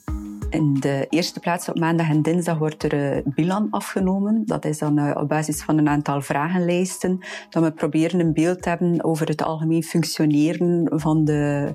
In 0.51 0.75
de 0.81 1.07
eerste 1.11 1.41
plaats 1.41 1.69
op 1.69 1.79
maandag 1.79 2.09
en 2.09 2.23
dinsdag 2.23 2.59
wordt 2.59 2.83
er 2.83 2.93
een 2.93 3.33
bilan 3.35 3.67
afgenomen. 3.71 4.43
Dat 4.47 4.65
is 4.65 4.79
dan 4.79 4.99
eh, 4.99 5.21
op 5.23 5.29
basis 5.29 5.63
van 5.63 5.79
een 5.79 5.89
aantal 5.89 6.23
vragenlijsten. 6.23 7.19
Dat 7.51 7.63
we 7.63 7.73
proberen 7.73 8.21
een 8.21 8.33
beeld 8.33 8.63
te 8.63 8.69
hebben 8.69 9.05
over 9.05 9.29
het 9.29 9.43
algemeen 9.43 9.83
functioneren 9.83 10.93
van 10.95 11.25
de, 11.25 11.75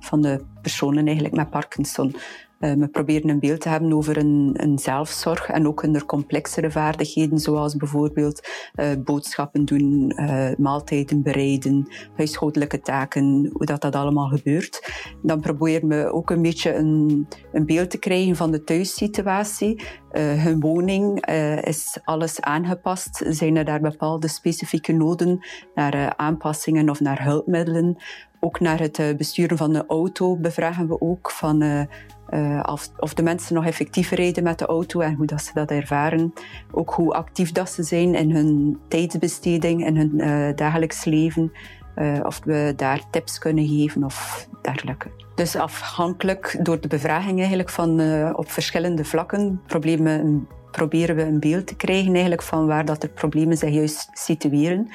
van 0.00 0.22
de 0.22 0.44
personen 0.62 1.04
eigenlijk 1.04 1.36
met 1.36 1.50
Parkinson. 1.50 2.14
Uh, 2.60 2.72
we 2.72 2.88
proberen 2.88 3.30
een 3.30 3.38
beeld 3.38 3.60
te 3.60 3.68
hebben 3.68 3.92
over 3.92 4.16
een, 4.16 4.50
een 4.56 4.78
zelfzorg 4.78 5.48
en 5.48 5.66
ook 5.66 5.82
hun 5.82 6.06
complexere 6.06 6.70
vaardigheden, 6.70 7.38
zoals 7.38 7.76
bijvoorbeeld 7.76 8.48
uh, 8.74 8.86
boodschappen 9.04 9.64
doen, 9.64 10.12
uh, 10.16 10.48
maaltijden 10.58 11.22
bereiden, 11.22 11.88
huishoudelijke 12.14 12.80
taken, 12.80 13.50
hoe 13.52 13.66
dat, 13.66 13.80
dat 13.80 13.94
allemaal 13.94 14.28
gebeurt. 14.28 14.92
Dan 15.22 15.40
proberen 15.40 15.88
we 15.88 16.12
ook 16.12 16.30
een 16.30 16.42
beetje 16.42 16.74
een, 16.74 17.28
een 17.52 17.66
beeld 17.66 17.90
te 17.90 17.98
krijgen 17.98 18.36
van 18.36 18.50
de 18.50 18.64
thuissituatie. 18.64 19.82
hun 20.16 20.60
woning, 20.60 21.26
is 21.62 21.98
alles 22.04 22.40
aangepast? 22.40 23.24
Zijn 23.28 23.56
er 23.56 23.64
daar 23.64 23.80
bepaalde 23.80 24.28
specifieke 24.28 24.92
noden 24.92 25.46
naar 25.74 26.16
aanpassingen 26.16 26.90
of 26.90 27.00
naar 27.00 27.24
hulpmiddelen? 27.24 27.96
Ook 28.46 28.60
naar 28.60 28.80
het 28.80 29.14
besturen 29.16 29.56
van 29.56 29.72
de 29.72 29.84
auto 29.86 30.36
bevragen 30.36 30.88
we 30.88 31.00
ook 31.00 31.30
van 31.30 31.62
uh, 31.62 32.60
of, 32.62 32.90
of, 32.98 33.14
de 33.14 33.22
mensen 33.22 33.54
nog 33.54 33.64
effectief 33.66 34.10
rijden 34.10 34.42
met 34.42 34.58
de 34.58 34.66
auto 34.66 35.00
en 35.00 35.14
hoe 35.14 35.26
dat 35.26 35.42
ze 35.42 35.50
dat 35.54 35.70
ervaren. 35.70 36.32
Ook 36.70 36.90
hoe 36.90 37.12
actief 37.12 37.52
dat 37.52 37.70
ze 37.70 37.82
zijn 37.82 38.14
in 38.14 38.30
hun 38.30 38.78
tijdsbesteding, 38.88 39.86
in 39.86 39.96
hun 39.96 40.56
dagelijks 40.56 41.04
leven. 41.04 41.52
Of 42.22 42.40
we 42.44 42.72
daar 42.76 43.10
tips 43.10 43.38
kunnen 43.38 43.66
geven 43.66 44.04
of 44.04 44.48
dergelijke. 44.62 45.08
Dus 45.34 45.56
afhankelijk 45.56 46.58
door 46.62 46.80
de 46.80 46.88
bevraging 46.88 47.38
eigenlijk 47.38 47.70
van 47.70 48.00
op 48.34 48.50
verschillende 48.50 49.04
vlakken 49.04 49.60
problemen 49.66 50.48
proberen 50.70 51.16
we 51.16 51.22
een 51.22 51.40
beeld 51.40 51.66
te 51.66 51.76
krijgen 51.76 52.12
eigenlijk 52.12 52.42
van 52.42 52.66
waar 52.66 52.84
dat 52.84 53.02
er 53.02 53.08
problemen 53.08 53.56
zich 53.56 53.70
juist 53.70 54.08
situeren. 54.12 54.88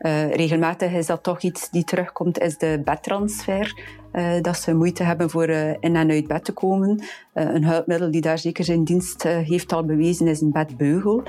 Uh, 0.00 0.34
regelmatig 0.34 0.92
is 0.92 1.06
dat 1.06 1.22
toch 1.22 1.40
iets 1.40 1.70
die 1.70 1.84
terugkomt, 1.84 2.38
is 2.38 2.58
de 2.58 2.80
bedtransfer. 2.84 3.94
Uh, 4.12 4.40
dat 4.40 4.56
ze 4.56 4.74
moeite 4.74 5.02
hebben 5.02 5.30
voor 5.30 5.48
uh, 5.48 5.70
in 5.70 5.96
en 5.96 6.10
uit 6.10 6.26
bed 6.26 6.44
te 6.44 6.52
komen. 6.52 7.02
een 7.32 7.64
hulpmiddel 7.64 8.10
die 8.10 8.20
daar 8.20 8.38
zeker 8.38 8.64
zijn 8.64 8.84
dienst 8.84 9.22
heeft 9.22 9.72
al 9.72 9.84
bewezen 9.84 10.26
is 10.26 10.40
een 10.40 10.52
bedbeugel. 10.52 11.22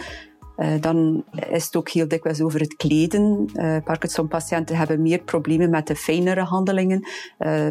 Uh, 0.57 0.67
dan 0.79 1.23
is 1.49 1.65
het 1.65 1.75
ook 1.75 1.89
heel 1.89 2.07
dikwijls 2.07 2.41
over 2.41 2.59
het 2.59 2.75
kleden. 2.75 3.49
Uh, 3.53 3.77
Parkinson-patiënten 3.83 4.75
hebben 4.75 5.01
meer 5.01 5.19
problemen 5.19 5.69
met 5.69 5.87
de 5.87 5.95
fijnere 5.95 6.41
handelingen. 6.41 7.07
Uh, 7.39 7.67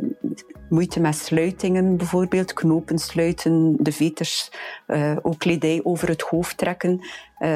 moeite 0.69 1.01
met 1.01 1.15
sluitingen 1.17 1.97
bijvoorbeeld, 1.97 2.53
knopen 2.53 2.99
sluiten, 2.99 3.77
de 3.79 3.93
veters, 3.93 4.51
ook 5.23 5.39
kledij 5.39 5.81
over 5.83 6.09
het 6.09 6.23
hoofd 6.23 6.59
trekken. 6.59 7.01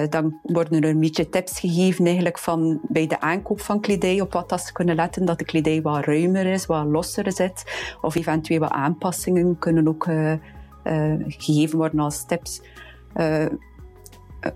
dan 0.08 0.40
worden 0.42 0.82
er 0.82 0.88
een 0.88 1.00
beetje 1.00 1.28
tips 1.28 1.60
gegeven 1.60 2.04
eigenlijk 2.04 2.38
van 2.38 2.80
bij 2.88 3.06
de 3.06 3.20
aankoop 3.20 3.60
van 3.60 3.80
kledij 3.80 4.20
op 4.20 4.32
wat 4.32 4.48
dat 4.48 4.60
ze 4.60 4.72
kunnen 4.72 4.94
letten, 4.94 5.24
dat 5.24 5.38
de 5.38 5.44
kledij 5.44 5.82
wat 5.82 6.04
ruimer 6.04 6.46
is, 6.46 6.66
wat 6.66 6.86
losser 6.86 7.32
zit. 7.32 7.64
Of 8.00 8.14
eventueel 8.14 8.60
wat 8.60 8.70
aanpassingen 8.70 9.58
kunnen 9.58 9.88
ook 9.88 10.08
gegeven 11.28 11.78
worden 11.78 12.00
als 12.00 12.26
tips. 12.26 12.60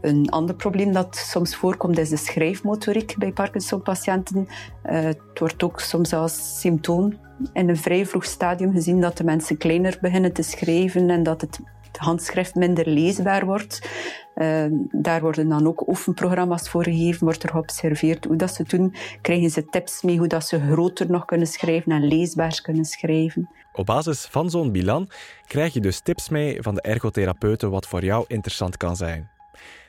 Een 0.00 0.30
ander 0.30 0.54
probleem 0.54 0.92
dat 0.92 1.16
soms 1.16 1.56
voorkomt 1.56 1.98
is 1.98 2.08
de 2.08 2.16
schrijfmotoriek 2.16 3.14
bij 3.18 3.32
Parkinson-patiënten. 3.32 4.46
Uh, 4.46 5.02
het 5.02 5.38
wordt 5.38 5.62
ook 5.62 5.80
soms 5.80 6.12
als 6.12 6.60
symptoom 6.60 7.18
in 7.52 7.68
een 7.68 7.76
vrij 7.76 8.06
vroeg 8.06 8.24
stadium 8.24 8.72
gezien 8.72 9.00
dat 9.00 9.16
de 9.16 9.24
mensen 9.24 9.56
kleiner 9.56 9.98
beginnen 10.00 10.32
te 10.32 10.42
schrijven 10.42 11.10
en 11.10 11.22
dat 11.22 11.40
het 11.40 11.60
handschrift 11.98 12.54
minder 12.54 12.88
leesbaar 12.88 13.44
wordt. 13.46 13.88
Uh, 14.34 14.64
daar 14.90 15.20
worden 15.20 15.48
dan 15.48 15.66
ook 15.66 15.88
oefenprogramma's 15.88 16.68
voor 16.68 16.84
gegeven, 16.84 17.24
wordt 17.24 17.42
er 17.42 17.48
geobserveerd 17.48 18.24
hoe 18.24 18.36
dat 18.36 18.54
ze 18.54 18.62
doen. 18.62 18.94
Krijgen 19.20 19.50
ze 19.50 19.64
tips 19.64 20.02
mee 20.02 20.18
hoe 20.18 20.26
dat 20.26 20.46
ze 20.46 20.60
groter 20.60 21.10
nog 21.10 21.24
kunnen 21.24 21.46
schrijven 21.46 21.92
en 21.92 22.08
leesbaar 22.08 22.60
kunnen 22.62 22.84
schrijven. 22.84 23.48
Op 23.72 23.86
basis 23.86 24.26
van 24.30 24.50
zo'n 24.50 24.72
bilan 24.72 25.08
krijg 25.46 25.72
je 25.72 25.80
dus 25.80 26.00
tips 26.00 26.28
mee 26.28 26.62
van 26.62 26.74
de 26.74 26.80
ergotherapeuten 26.80 27.70
wat 27.70 27.86
voor 27.86 28.04
jou 28.04 28.24
interessant 28.28 28.76
kan 28.76 28.96
zijn. 28.96 29.32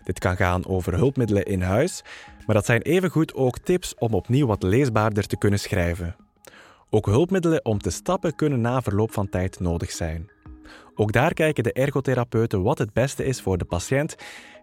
Dit 0.05 0.19
kan 0.19 0.35
gaan 0.35 0.65
over 0.67 0.93
hulpmiddelen 0.93 1.45
in 1.45 1.61
huis, 1.61 2.03
maar 2.45 2.55
dat 2.55 2.65
zijn 2.65 2.81
evengoed 2.81 3.33
ook 3.33 3.59
tips 3.59 3.95
om 3.97 4.13
opnieuw 4.13 4.47
wat 4.47 4.63
leesbaarder 4.63 5.27
te 5.27 5.37
kunnen 5.37 5.59
schrijven. 5.59 6.15
Ook 6.89 7.05
hulpmiddelen 7.05 7.65
om 7.65 7.79
te 7.79 7.89
stappen 7.89 8.35
kunnen 8.35 8.61
na 8.61 8.81
verloop 8.81 9.13
van 9.13 9.29
tijd 9.29 9.59
nodig 9.59 9.91
zijn. 9.91 10.29
Ook 10.95 11.11
daar 11.11 11.33
kijken 11.33 11.63
de 11.63 11.73
ergotherapeuten 11.73 12.61
wat 12.61 12.77
het 12.77 12.93
beste 12.93 13.25
is 13.25 13.41
voor 13.41 13.57
de 13.57 13.65
patiënt 13.65 14.15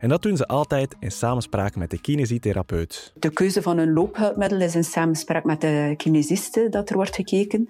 en 0.02 0.08
dat 0.08 0.22
doen 0.22 0.36
ze 0.36 0.46
altijd 0.46 0.96
in 1.00 1.10
samenspraak 1.10 1.76
met 1.76 1.90
de 1.90 2.00
kinesitherapeut. 2.00 3.12
De 3.18 3.30
keuze 3.30 3.62
van 3.62 3.78
een 3.78 3.92
loophulpmiddel 3.92 4.60
is 4.60 4.74
in 4.74 4.84
samenspraak 4.84 5.44
met 5.44 5.60
de 5.60 5.94
kinesiste 5.96 6.68
dat 6.68 6.90
er 6.90 6.96
wordt 6.96 7.14
gekeken. 7.14 7.66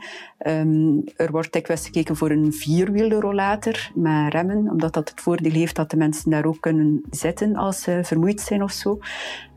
Um, 0.47 1.05
er 1.17 1.31
wordt 1.31 1.53
dikwijls 1.53 1.85
gekeken 1.85 2.17
voor 2.17 2.31
een 2.31 2.53
vierwielerrollator 2.53 3.91
met 3.95 4.33
remmen, 4.33 4.71
omdat 4.71 4.95
dat 4.95 5.09
het 5.09 5.21
voordeel 5.21 5.53
heeft 5.53 5.77
dat 5.77 5.91
de 5.91 5.97
mensen 5.97 6.31
daar 6.31 6.45
ook 6.45 6.61
kunnen 6.61 7.03
zitten 7.11 7.57
als 7.57 7.83
ze 7.83 8.01
vermoeid 8.03 8.41
zijn 8.41 8.63
of 8.63 8.73
zo. 8.73 8.99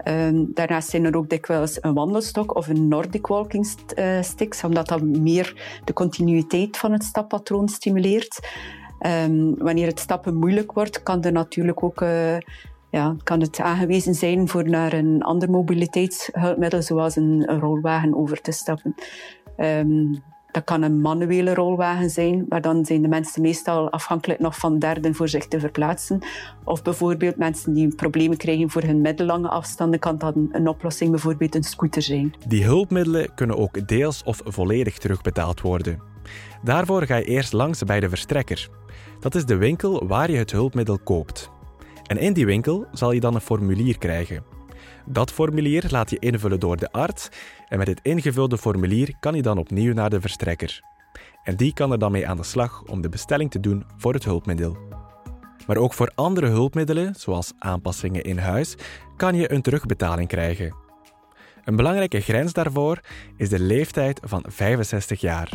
Um, 0.08 0.52
daarnaast 0.54 0.90
zijn 0.90 1.06
er 1.06 1.16
ook 1.16 1.30
dikwijls 1.30 1.78
een 1.82 1.94
wandelstok 1.94 2.56
of 2.56 2.68
een 2.68 2.88
Nordic 2.88 3.28
walking 3.28 3.68
uh, 3.96 4.22
sticks, 4.22 4.64
omdat 4.64 4.88
dat 4.88 5.02
meer 5.02 5.80
de 5.84 5.94
continuïteit 5.94 6.78
van 6.78 6.92
het 6.92 7.04
stappatroon 7.04 7.70
stimuleert. 7.70 8.40
Um, 9.00 9.56
wanneer 9.58 9.88
het 9.88 10.00
stappen 10.00 10.36
moeilijk 10.36 10.72
wordt, 10.72 11.04
kan 11.04 11.24
er 11.24 11.32
natuurlijk 11.32 11.84
ook 11.84 12.02
uh, 12.02 12.38
ja, 12.90 13.16
kan 13.24 13.40
het 13.40 13.60
aangewezen 13.60 14.16
zijn 14.16 14.48
voor 14.48 14.70
naar 14.70 14.94
een 14.94 15.24
ander 15.24 15.50
mobiliteitshulpmiddel, 15.50 16.82
zoals 16.82 17.16
een, 17.16 17.60
rolwagen 17.60 18.16
over 18.16 18.42
te 18.42 18.52
stappen. 18.52 18.96
Um, 19.58 20.24
dat 20.56 20.64
kan 20.64 20.82
een 20.82 21.02
manuele 21.02 21.54
rolwagen 21.54 22.10
zijn, 22.10 22.46
maar 22.50 22.62
dan 22.62 22.86
zijn 22.86 23.02
de 23.02 23.08
mensen 23.08 23.42
meestal 23.42 23.90
afhankelijk 23.90 24.40
nog 24.40 24.58
van 24.58 24.80
derden 24.80 25.16
voor 25.16 25.28
zich 25.28 25.48
te 25.48 25.60
verplaatsen. 25.60 26.20
Of 26.64 26.82
bijvoorbeeld 26.82 27.38
mensen 27.38 27.74
die 27.74 27.96
problemen 27.96 28.38
krijgen 28.38 28.70
voor 28.70 28.82
hun 28.82 29.02
middellange 29.02 29.50
afstanden, 29.50 30.00
kan 30.00 30.18
dat 30.18 30.36
een 30.52 30.68
oplossing 30.68 31.12
bijvoorbeeld 31.12 31.56
een 31.56 31.64
scooter 31.64 32.02
zijn. 32.02 32.34
Die 32.48 32.64
hulpmiddelen 32.64 33.34
kunnen 33.34 33.58
ook 33.58 33.88
deels 33.88 34.24
of 34.24 34.42
volledig 34.46 34.98
terugbetaald 34.98 35.62
worden. 35.62 36.00
Daarvoor 36.64 37.06
ga 37.06 37.16
je 37.16 37.24
eerst 37.24 37.54
langs 37.54 37.84
bij 37.84 38.00
de 38.00 38.10
verstrekker. 38.10 38.70
Dat 39.20 39.36
is 39.36 39.46
de 39.46 39.56
winkel 39.56 40.08
waar 40.08 40.32
je 40.32 40.38
het 40.38 40.52
hulpmiddel 40.52 41.00
koopt. 41.00 41.50
En 42.04 42.18
in 42.18 42.34
die 42.34 42.46
winkel 42.46 42.86
zal 42.92 43.12
je 43.12 43.20
dan 43.20 43.36
een 43.36 43.42
formulier 43.42 43.98
krijgen. 43.98 44.55
Dat 45.06 45.32
formulier 45.32 45.86
laat 45.90 46.10
je 46.10 46.20
invullen 46.20 46.60
door 46.60 46.78
de 46.78 46.92
arts 46.92 47.30
en 47.68 47.78
met 47.78 47.88
het 47.88 48.00
ingevulde 48.02 48.58
formulier 48.58 49.16
kan 49.20 49.36
je 49.36 49.42
dan 49.42 49.58
opnieuw 49.58 49.94
naar 49.94 50.10
de 50.10 50.22
verstrekker. 50.22 50.82
En 51.44 51.56
die 51.56 51.74
kan 51.74 51.92
er 51.92 52.00
dan 52.00 52.12
mee 52.12 52.28
aan 52.28 52.38
de 52.38 52.44
slag 52.44 52.84
om 52.84 53.02
de 53.02 53.10
bestelling 53.10 53.52
te 53.52 53.60
doen 53.60 53.86
voor 53.98 54.14
het 54.14 54.24
hulpmiddel. 54.24 54.78
Maar 55.68 55.78
ook 55.78 55.94
voor 55.94 56.12
andere 56.16 56.48
hulpmiddelen, 56.48 57.16
zoals 57.16 57.54
aanpassingen 57.58 58.24
in 58.24 58.38
huis, 58.38 58.76
kan 59.18 59.36
je 59.36 59.52
een 59.52 59.62
terugbetaling 59.62 60.28
krijgen. 60.28 60.76
Een 61.64 61.76
belangrijke 61.76 62.20
grens 62.20 62.54
daarvoor 62.54 63.00
is 63.38 63.50
de 63.50 63.60
leeftijd 63.60 64.20
van 64.24 64.44
65 64.48 65.22
jaar. 65.22 65.50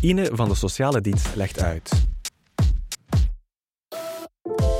Ine 0.00 0.30
van 0.32 0.48
de 0.48 0.54
sociale 0.54 1.00
dienst 1.00 1.34
legt 1.34 1.62
uit 1.62 2.08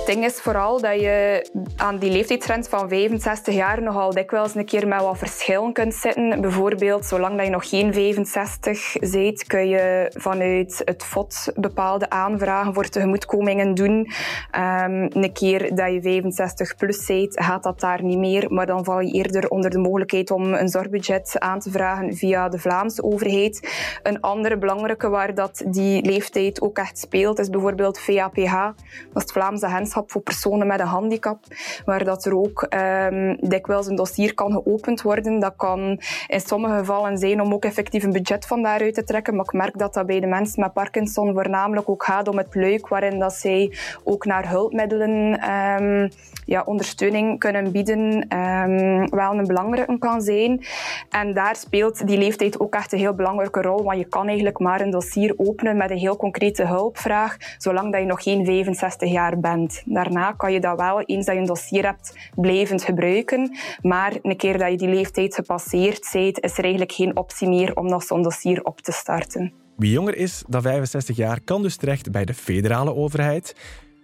ding 0.08 0.24
is 0.24 0.40
vooral 0.40 0.80
dat 0.80 1.00
je 1.00 1.48
aan 1.76 1.98
die 1.98 2.10
leeftijdsgrens 2.10 2.68
van 2.68 2.88
65 2.88 3.54
jaar 3.54 3.82
nogal 3.82 4.10
dikwijls 4.10 4.54
een 4.54 4.64
keer 4.64 4.88
met 4.88 5.00
wat 5.00 5.18
verschillen 5.18 5.72
kunt 5.72 5.94
zitten. 5.94 6.40
Bijvoorbeeld, 6.40 7.06
zolang 7.06 7.36
dat 7.36 7.44
je 7.44 7.50
nog 7.50 7.68
geen 7.68 7.92
65 7.92 8.96
bent, 9.10 9.44
kun 9.46 9.68
je 9.68 10.12
vanuit 10.14 10.82
het 10.84 11.04
FOD 11.04 11.52
bepaalde 11.54 12.10
aanvragen 12.10 12.74
voor 12.74 12.88
tegemoetkomingen 12.88 13.74
doen. 13.74 13.92
Um, 13.92 15.08
een 15.10 15.32
keer 15.32 15.74
dat 15.74 15.92
je 15.92 16.00
65 16.02 16.76
plus 16.76 17.06
bent, 17.06 17.40
gaat 17.44 17.62
dat 17.62 17.80
daar 17.80 18.02
niet 18.02 18.18
meer. 18.18 18.52
Maar 18.52 18.66
dan 18.66 18.84
val 18.84 19.00
je 19.00 19.12
eerder 19.12 19.48
onder 19.48 19.70
de 19.70 19.78
mogelijkheid 19.78 20.30
om 20.30 20.54
een 20.54 20.68
zorgbudget 20.68 21.36
aan 21.38 21.60
te 21.60 21.70
vragen 21.70 22.16
via 22.16 22.48
de 22.48 22.58
Vlaamse 22.58 23.02
overheid. 23.02 23.68
Een 24.02 24.20
andere 24.20 24.58
belangrijke 24.58 25.08
waar 25.08 25.34
dat 25.34 25.62
die 25.66 26.02
leeftijd 26.02 26.60
ook 26.60 26.78
echt 26.78 26.98
speelt, 26.98 27.38
is 27.38 27.50
bijvoorbeeld 27.50 28.00
VAPH. 28.00 28.52
Dat 28.52 28.74
is 29.14 29.22
het 29.22 29.32
Vlaamse 29.32 29.66
voor 30.06 30.20
personen 30.20 30.66
met 30.66 30.80
een 30.80 30.86
handicap, 30.86 31.38
waar 31.84 32.04
dat 32.04 32.24
er 32.24 32.36
ook 32.36 32.66
um, 33.10 33.36
dikwijls 33.40 33.86
een 33.86 33.96
dossier 33.96 34.34
kan 34.34 34.52
geopend 34.52 35.02
worden. 35.02 35.40
Dat 35.40 35.54
kan 35.56 36.00
in 36.26 36.40
sommige 36.40 36.78
gevallen 36.78 37.18
zijn 37.18 37.40
om 37.40 37.52
ook 37.52 37.64
effectief 37.64 38.02
een 38.02 38.12
budget 38.12 38.46
van 38.46 38.62
daaruit 38.62 38.94
te 38.94 39.04
trekken, 39.04 39.36
maar 39.36 39.44
ik 39.44 39.52
merk 39.52 39.78
dat 39.78 39.94
dat 39.94 40.06
bij 40.06 40.20
de 40.20 40.26
mensen 40.26 40.60
met 40.60 40.72
Parkinson 40.72 41.32
voornamelijk 41.32 41.88
ook 41.88 42.04
gaat 42.04 42.28
om 42.28 42.38
het 42.38 42.54
luik 42.54 42.88
waarin 42.88 43.18
dat 43.18 43.34
zij 43.34 43.76
ook 44.04 44.24
naar 44.24 44.48
hulpmiddelen 44.48 45.50
um, 45.50 46.10
ja, 46.48 46.62
ondersteuning 46.64 47.38
kunnen 47.38 47.72
bieden, 47.72 48.36
um, 48.36 49.08
wel 49.10 49.32
een 49.32 49.46
belangrijke 49.46 49.98
kan 49.98 50.20
zijn. 50.20 50.64
En 51.10 51.34
daar 51.34 51.56
speelt 51.56 52.06
die 52.06 52.18
leeftijd 52.18 52.60
ook 52.60 52.74
echt 52.74 52.92
een 52.92 52.98
heel 52.98 53.14
belangrijke 53.14 53.62
rol, 53.62 53.82
want 53.82 53.98
je 53.98 54.04
kan 54.04 54.26
eigenlijk 54.26 54.58
maar 54.58 54.80
een 54.80 54.90
dossier 54.90 55.34
openen 55.36 55.76
met 55.76 55.90
een 55.90 55.98
heel 55.98 56.16
concrete 56.16 56.66
hulpvraag, 56.66 57.36
zolang 57.58 57.92
dat 57.92 58.00
je 58.00 58.06
nog 58.06 58.22
geen 58.22 58.44
65 58.44 59.10
jaar 59.10 59.40
bent. 59.40 59.82
Daarna 59.84 60.32
kan 60.32 60.52
je 60.52 60.60
dat 60.60 60.80
wel, 60.80 61.02
eens 61.02 61.26
dat 61.26 61.34
je 61.34 61.40
een 61.40 61.46
dossier 61.46 61.84
hebt, 61.84 62.30
blijvend 62.34 62.84
gebruiken. 62.84 63.56
Maar 63.82 64.12
een 64.22 64.36
keer 64.36 64.58
dat 64.58 64.70
je 64.70 64.76
die 64.76 64.88
leeftijd 64.88 65.34
gepasseerd 65.34 66.10
bent, 66.12 66.40
is 66.40 66.58
er 66.58 66.62
eigenlijk 66.62 66.92
geen 66.92 67.16
optie 67.16 67.48
meer 67.48 67.76
om 67.76 67.88
nog 67.88 68.02
zo'n 68.02 68.22
dossier 68.22 68.64
op 68.64 68.80
te 68.80 68.92
starten. 68.92 69.52
Wie 69.76 69.90
jonger 69.90 70.16
is 70.16 70.44
dan 70.46 70.62
65 70.62 71.16
jaar 71.16 71.40
kan 71.40 71.62
dus 71.62 71.76
terecht 71.76 72.10
bij 72.10 72.24
de 72.24 72.34
federale 72.34 72.94
overheid. 72.94 73.54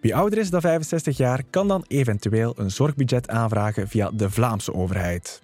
Wie 0.05 0.15
ouder 0.15 0.39
is 0.39 0.51
dan 0.51 0.61
65 0.61 1.17
jaar 1.17 1.43
kan 1.51 1.69
dan 1.69 1.85
eventueel 1.89 2.55
een 2.57 2.71
zorgbudget 2.71 3.29
aanvragen 3.29 3.89
via 3.89 4.11
de 4.11 4.31
Vlaamse 4.31 4.75
overheid. 4.75 5.43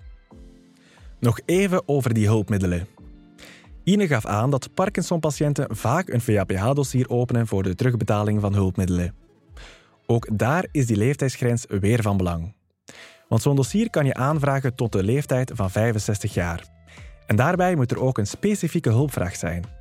Nog 1.19 1.41
even 1.45 1.89
over 1.89 2.15
die 2.15 2.27
hulpmiddelen. 2.27 2.87
Ine 3.85 4.07
gaf 4.07 4.27
aan 4.27 4.51
dat 4.51 4.75
Parkinson-patiënten 4.75 5.77
vaak 5.77 6.09
een 6.09 6.21
VAPH-dossier 6.21 7.09
openen 7.09 7.47
voor 7.47 7.63
de 7.63 7.75
terugbetaling 7.75 8.41
van 8.41 8.55
hulpmiddelen. 8.55 9.15
Ook 10.07 10.39
daar 10.39 10.67
is 10.73 10.87
die 10.87 10.97
leeftijdsgrens 10.97 11.65
weer 11.69 12.03
van 12.03 12.17
belang. 12.17 12.55
Want 13.29 13.43
zo'n 13.43 13.57
dossier 13.57 13.91
kan 13.91 14.07
je 14.07 14.15
aanvragen 14.15 14.75
tot 14.75 14.93
de 14.93 15.03
leeftijd 15.03 15.53
van 15.55 15.71
65 15.71 16.35
jaar. 16.35 16.65
En 17.27 17.37
daarbij 17.37 17.75
moet 17.75 17.91
er 17.91 18.01
ook 18.01 18.19
een 18.19 18.27
specifieke 18.27 18.91
hulpvraag 18.91 19.37
zijn. 19.37 19.80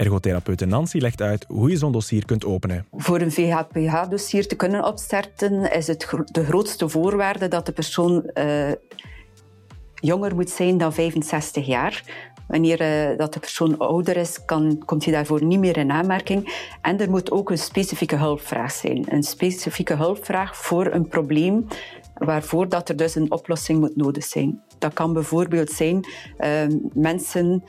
Ergotherapeute 0.00 0.66
Nancy 0.66 0.98
legt 0.98 1.22
uit 1.22 1.44
hoe 1.48 1.70
je 1.70 1.76
zo'n 1.76 1.92
dossier 1.92 2.24
kunt 2.24 2.44
openen. 2.44 2.86
Voor 2.92 3.20
een 3.20 3.32
VHPH-dossier 3.32 4.46
te 4.46 4.56
kunnen 4.56 4.84
opstarten 4.84 5.72
is 5.72 5.86
het 5.86 6.08
de 6.24 6.44
grootste 6.44 6.88
voorwaarde 6.88 7.48
dat 7.48 7.66
de 7.66 7.72
persoon 7.72 8.30
uh, 8.34 8.70
jonger 9.94 10.34
moet 10.34 10.50
zijn 10.50 10.78
dan 10.78 10.92
65 10.92 11.66
jaar. 11.66 12.02
Wanneer 12.48 13.10
uh, 13.10 13.18
dat 13.18 13.32
de 13.32 13.40
persoon 13.40 13.78
ouder 13.78 14.16
is, 14.16 14.44
kan, 14.44 14.82
komt 14.84 15.04
hij 15.04 15.12
daarvoor 15.12 15.44
niet 15.44 15.58
meer 15.58 15.76
in 15.76 15.90
aanmerking. 15.90 16.68
En 16.82 17.00
er 17.00 17.10
moet 17.10 17.30
ook 17.30 17.50
een 17.50 17.58
specifieke 17.58 18.16
hulpvraag 18.16 18.72
zijn. 18.72 19.04
Een 19.08 19.22
specifieke 19.22 19.94
hulpvraag 19.94 20.56
voor 20.56 20.86
een 20.92 21.08
probleem 21.08 21.66
waarvoor 22.14 22.68
dat 22.68 22.88
er 22.88 22.96
dus 22.96 23.14
een 23.14 23.30
oplossing 23.30 23.80
moet 23.80 23.96
nodig 23.96 24.24
zijn. 24.24 24.62
Dat 24.78 24.92
kan 24.92 25.12
bijvoorbeeld 25.12 25.70
zijn 25.70 26.06
uh, 26.38 26.48
mensen 26.92 27.64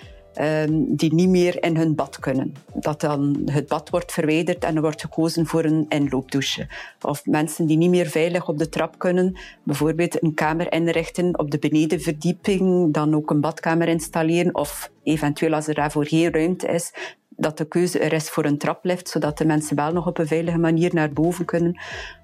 die 0.77 1.13
niet 1.13 1.29
meer 1.29 1.63
in 1.63 1.77
hun 1.77 1.95
bad 1.95 2.19
kunnen. 2.19 2.53
Dat 2.73 3.01
dan 3.01 3.41
het 3.45 3.67
bad 3.67 3.89
wordt 3.89 4.11
verwijderd 4.11 4.63
en 4.63 4.75
er 4.75 4.81
wordt 4.81 5.01
gekozen 5.01 5.45
voor 5.45 5.63
een 5.63 5.85
inloopdouche. 5.89 6.67
Of 7.01 7.25
mensen 7.25 7.65
die 7.65 7.77
niet 7.77 7.89
meer 7.89 8.07
veilig 8.07 8.47
op 8.47 8.57
de 8.57 8.69
trap 8.69 8.99
kunnen, 8.99 9.39
bijvoorbeeld 9.63 10.23
een 10.23 10.33
kamer 10.33 10.73
inrichten 10.73 11.39
op 11.39 11.51
de 11.51 11.59
benedenverdieping, 11.59 12.93
dan 12.93 13.15
ook 13.15 13.29
een 13.29 13.41
badkamer 13.41 13.87
installeren 13.87 14.55
of 14.55 14.91
eventueel 15.03 15.53
als 15.53 15.67
er 15.67 15.73
daarvoor 15.73 16.05
geen 16.05 16.31
ruimte 16.31 16.67
is, 16.67 16.93
dat 17.41 17.57
de 17.57 17.65
keuze 17.65 17.99
er 17.99 18.13
is 18.13 18.29
voor 18.29 18.45
een 18.45 18.57
traplift, 18.57 19.09
zodat 19.09 19.37
de 19.37 19.45
mensen 19.45 19.75
wel 19.75 19.91
nog 19.91 20.07
op 20.07 20.17
een 20.17 20.27
veilige 20.27 20.57
manier 20.57 20.93
naar 20.93 21.13
boven 21.13 21.45
kunnen. 21.45 21.79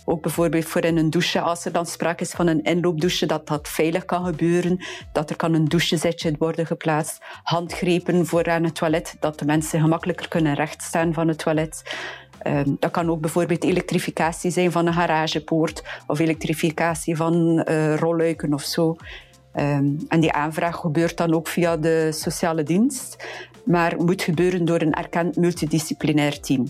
Ook 0.06 0.22
bijvoorbeeld 0.22 0.66
voor 0.66 0.84
in 0.84 0.98
een 0.98 1.10
douche, 1.10 1.42
als 1.42 1.66
er 1.66 1.72
dan 1.72 1.86
sprake 1.86 2.24
is 2.24 2.32
van 2.32 2.48
een 2.48 2.64
inloopdouche, 2.64 3.26
dat 3.26 3.48
dat 3.48 3.68
veilig 3.68 4.06
kan 4.06 4.26
gebeuren. 4.26 4.86
Dat 5.12 5.30
er 5.30 5.36
kan 5.36 5.54
een 5.54 5.66
douchezetje 5.66 6.36
worden 6.38 6.66
geplaatst. 6.66 7.18
Handgrepen 7.44 8.26
voor 8.26 8.50
aan 8.50 8.64
het 8.64 8.76
toilet, 8.76 9.16
dat 9.20 9.40
de 9.40 9.46
mensen 9.46 9.82
gemakkelijker 9.82 10.28
kunnen 10.28 10.54
rechtstaan 10.54 11.14
van 11.14 11.28
het 11.28 11.38
toilet. 11.38 11.96
Um, 12.48 12.78
dat 12.80 12.92
kan 12.92 13.10
ook 13.10 13.22
bijvoorbeeld 13.22 13.64
elektrificatie 13.64 14.52
zijn 14.52 14.72
van 14.72 14.88
een 14.88 14.94
garagepoort 14.94 15.84
of 16.08 16.20
elektrificatie 16.20 17.16
van 17.16 17.66
uh, 17.70 17.96
rolluiken 17.96 18.54
of 18.54 18.62
zo. 18.62 18.96
Um, 19.56 20.06
en 20.08 20.20
die 20.20 20.32
aanvraag 20.32 20.76
gebeurt 20.76 21.18
dan 21.18 21.34
ook 21.34 21.48
via 21.48 21.78
de 21.78 22.12
sociale 22.12 22.64
dienst 22.64 23.26
maar 23.68 23.96
moet 23.98 24.22
gebeuren 24.22 24.66
door 24.66 24.82
een 24.82 24.94
erkend 24.94 25.36
multidisciplinair 25.36 26.40
team. 26.40 26.68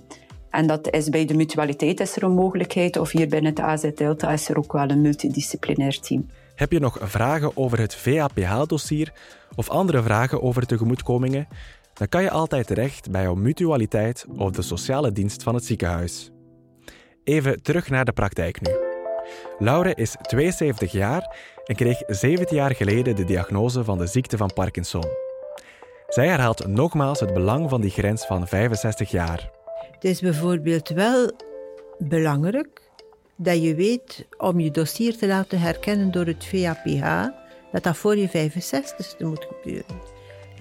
En 0.49 0.67
dat 0.67 0.93
is 0.93 1.09
bij 1.09 1.25
de 1.25 1.33
mutualiteit 1.33 1.99
is 1.99 2.15
er 2.15 2.23
een 2.23 2.31
mogelijkheid, 2.31 2.97
of 2.97 3.11
hier 3.11 3.27
binnen 3.27 3.49
het 3.49 3.59
AZ 3.59 3.91
Delta 3.95 4.31
is 4.31 4.49
er 4.49 4.57
ook 4.57 4.71
wel 4.71 4.89
een 4.89 5.01
multidisciplinair 5.01 5.99
team. 5.99 6.25
Heb 6.55 6.71
je 6.71 6.79
nog 6.79 6.97
vragen 7.01 7.57
over 7.57 7.79
het 7.79 7.95
VAPH-dossier 7.95 9.13
of 9.55 9.69
andere 9.69 10.03
vragen 10.03 10.41
over 10.41 10.65
tegemoetkomingen? 10.65 11.47
Dan 11.93 12.09
kan 12.09 12.21
je 12.21 12.31
altijd 12.31 12.67
terecht 12.67 13.11
bij 13.11 13.21
jouw 13.21 13.35
mutualiteit 13.35 14.25
of 14.37 14.51
de 14.51 14.61
sociale 14.61 15.11
dienst 15.11 15.43
van 15.43 15.55
het 15.55 15.65
ziekenhuis. 15.65 16.31
Even 17.23 17.61
terug 17.61 17.89
naar 17.89 18.05
de 18.05 18.11
praktijk 18.11 18.61
nu. 18.61 18.73
Laure 19.59 19.93
is 19.95 20.15
72 20.21 20.91
jaar 20.91 21.35
en 21.65 21.75
kreeg 21.75 22.01
17 22.07 22.57
jaar 22.57 22.75
geleden 22.75 23.15
de 23.15 23.23
diagnose 23.23 23.83
van 23.83 23.97
de 23.97 24.07
ziekte 24.07 24.37
van 24.37 24.53
Parkinson. 24.53 25.26
Zij 26.07 26.27
herhaalt 26.27 26.67
nogmaals 26.67 27.19
het 27.19 27.33
belang 27.33 27.69
van 27.69 27.81
die 27.81 27.89
grens 27.89 28.25
van 28.25 28.47
65 28.47 29.11
jaar. 29.11 29.51
Het 29.91 30.03
is 30.03 30.19
bijvoorbeeld 30.19 30.89
wel 30.89 31.31
belangrijk 31.97 32.81
dat 33.35 33.63
je 33.63 33.75
weet 33.75 34.27
om 34.37 34.59
je 34.59 34.71
dossier 34.71 35.17
te 35.17 35.27
laten 35.27 35.59
herkennen 35.59 36.11
door 36.11 36.25
het 36.25 36.45
VAPH, 36.45 37.27
dat 37.71 37.83
dat 37.83 37.97
voor 37.97 38.17
je 38.17 38.29
65ste 38.29 39.17
moet 39.17 39.47
gebeuren. 39.49 40.01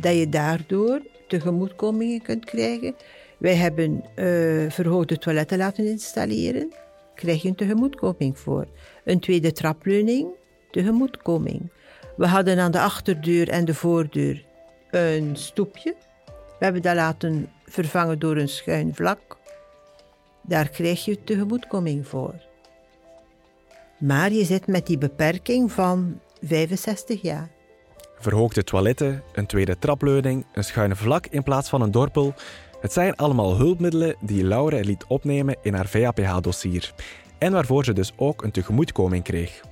Dat 0.01 0.15
je 0.17 0.29
daardoor 0.29 1.01
tegemoetkomingen 1.29 2.23
kunt 2.23 2.45
krijgen. 2.45 2.95
Wij 3.39 3.55
hebben 3.55 4.05
uh, 4.17 4.71
verhoogde 4.71 5.19
toiletten 5.19 5.59
laten 5.59 5.87
installeren, 5.87 6.73
krijg 7.15 7.43
je 7.43 7.49
een 7.49 7.55
tegemoetkoming 7.55 8.39
voor. 8.39 8.67
Een 9.05 9.21
tweede 9.21 9.53
trapleuning, 9.53 10.29
tegemoetkoming. 10.71 11.71
We 12.17 12.27
hadden 12.27 12.59
aan 12.59 12.71
de 12.71 12.81
achterdeur 12.81 13.49
en 13.49 13.65
de 13.65 13.75
voordeur 13.75 14.45
een 14.91 15.37
stoepje. 15.37 15.95
We 16.27 16.65
hebben 16.65 16.83
dat 16.83 16.95
laten 16.95 17.51
vervangen 17.65 18.19
door 18.19 18.37
een 18.37 18.49
schuin 18.49 18.95
vlak. 18.95 19.37
Daar 20.43 20.69
krijg 20.69 21.05
je 21.05 21.25
tegemoetkoming 21.25 22.09
voor. 22.09 22.35
Maar 23.99 24.33
je 24.33 24.45
zit 24.45 24.67
met 24.67 24.87
die 24.87 24.99
beperking 24.99 25.73
van 25.73 26.21
65 26.43 27.23
jaar. 27.23 27.49
Verhoogde 28.19 28.65
toiletten, 28.65 29.23
een 29.33 29.47
tweede 29.47 29.79
trapleuning, 29.79 30.47
een 30.53 30.65
schuine 30.65 30.97
vlak 30.97 31.27
in 31.27 31.43
plaats 31.43 31.69
van 31.69 31.83
een 31.83 31.91
dorpel. 31.91 32.35
Het 32.81 32.93
zijn 32.93 33.17
allemaal 33.17 33.57
hulpmiddelen 33.57 34.17
die 34.21 34.45
Laure 34.45 34.85
liet 34.85 35.05
opnemen 35.07 35.57
in 35.63 35.75
haar 35.75 35.87
VAPH-dossier. 35.87 36.95
En 37.39 37.53
waarvoor 37.53 37.85
ze 37.85 37.93
dus 37.93 38.13
ook 38.17 38.43
een 38.43 38.51
tegemoetkoming 38.51 39.25
kreeg. 39.25 39.63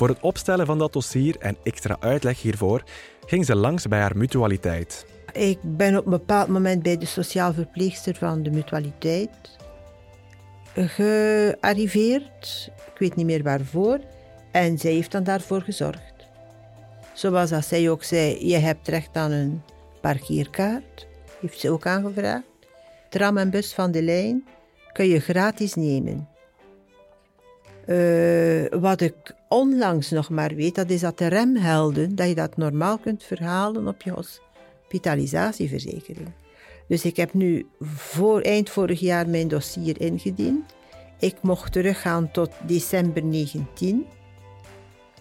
Voor 0.00 0.08
het 0.08 0.20
opstellen 0.20 0.66
van 0.66 0.78
dat 0.78 0.92
dossier 0.92 1.36
en 1.38 1.56
extra 1.62 1.96
uitleg 2.00 2.42
hiervoor 2.42 2.82
ging 3.26 3.44
ze 3.44 3.56
langs 3.56 3.88
bij 3.88 4.00
haar 4.00 4.16
mutualiteit. 4.16 5.06
Ik 5.32 5.58
ben 5.62 5.96
op 5.96 6.04
een 6.04 6.10
bepaald 6.10 6.48
moment 6.48 6.82
bij 6.82 6.96
de 6.98 7.06
sociaal 7.06 7.52
verpleegster 7.52 8.14
van 8.14 8.42
de 8.42 8.50
mutualiteit 8.50 9.56
gearriveerd. 10.74 12.70
Ik 12.92 12.98
weet 12.98 13.16
niet 13.16 13.26
meer 13.26 13.42
waarvoor. 13.42 14.00
En 14.52 14.78
zij 14.78 14.92
heeft 14.92 15.12
dan 15.12 15.24
daarvoor 15.24 15.62
gezorgd. 15.62 16.14
Zoals 17.12 17.52
als 17.52 17.68
zij 17.68 17.90
ook 17.90 18.02
zei, 18.02 18.46
je 18.46 18.56
hebt 18.56 18.88
recht 18.88 19.16
aan 19.16 19.30
een 19.30 19.62
parkeerkaart. 20.00 21.06
Heeft 21.40 21.60
ze 21.60 21.70
ook 21.70 21.86
aangevraagd. 21.86 22.44
Tram 23.08 23.38
en 23.38 23.50
bus 23.50 23.74
van 23.74 23.90
de 23.90 24.02
lijn 24.02 24.44
kun 24.92 25.06
je 25.06 25.20
gratis 25.20 25.74
nemen. 25.74 26.28
Uh, 27.86 28.66
wat 28.80 29.00
ik 29.00 29.38
onlangs 29.50 30.10
nog 30.10 30.30
maar 30.30 30.54
weet, 30.54 30.74
dat 30.74 30.90
is 30.90 31.00
dat 31.00 31.18
de 31.18 31.26
remhelden, 31.26 32.14
dat 32.14 32.28
je 32.28 32.34
dat 32.34 32.56
normaal 32.56 32.98
kunt 32.98 33.24
verhalen 33.24 33.88
op 33.88 34.02
je 34.02 34.10
hospitalisatieverzekering. 34.10 36.32
Dus 36.88 37.04
ik 37.04 37.16
heb 37.16 37.34
nu 37.34 37.66
voor 37.80 38.40
eind 38.40 38.70
vorig 38.70 39.00
jaar 39.00 39.28
mijn 39.28 39.48
dossier 39.48 40.00
ingediend. 40.00 40.74
Ik 41.18 41.36
mocht 41.40 41.72
teruggaan 41.72 42.30
tot 42.30 42.50
december 42.66 43.24
19 43.24 44.06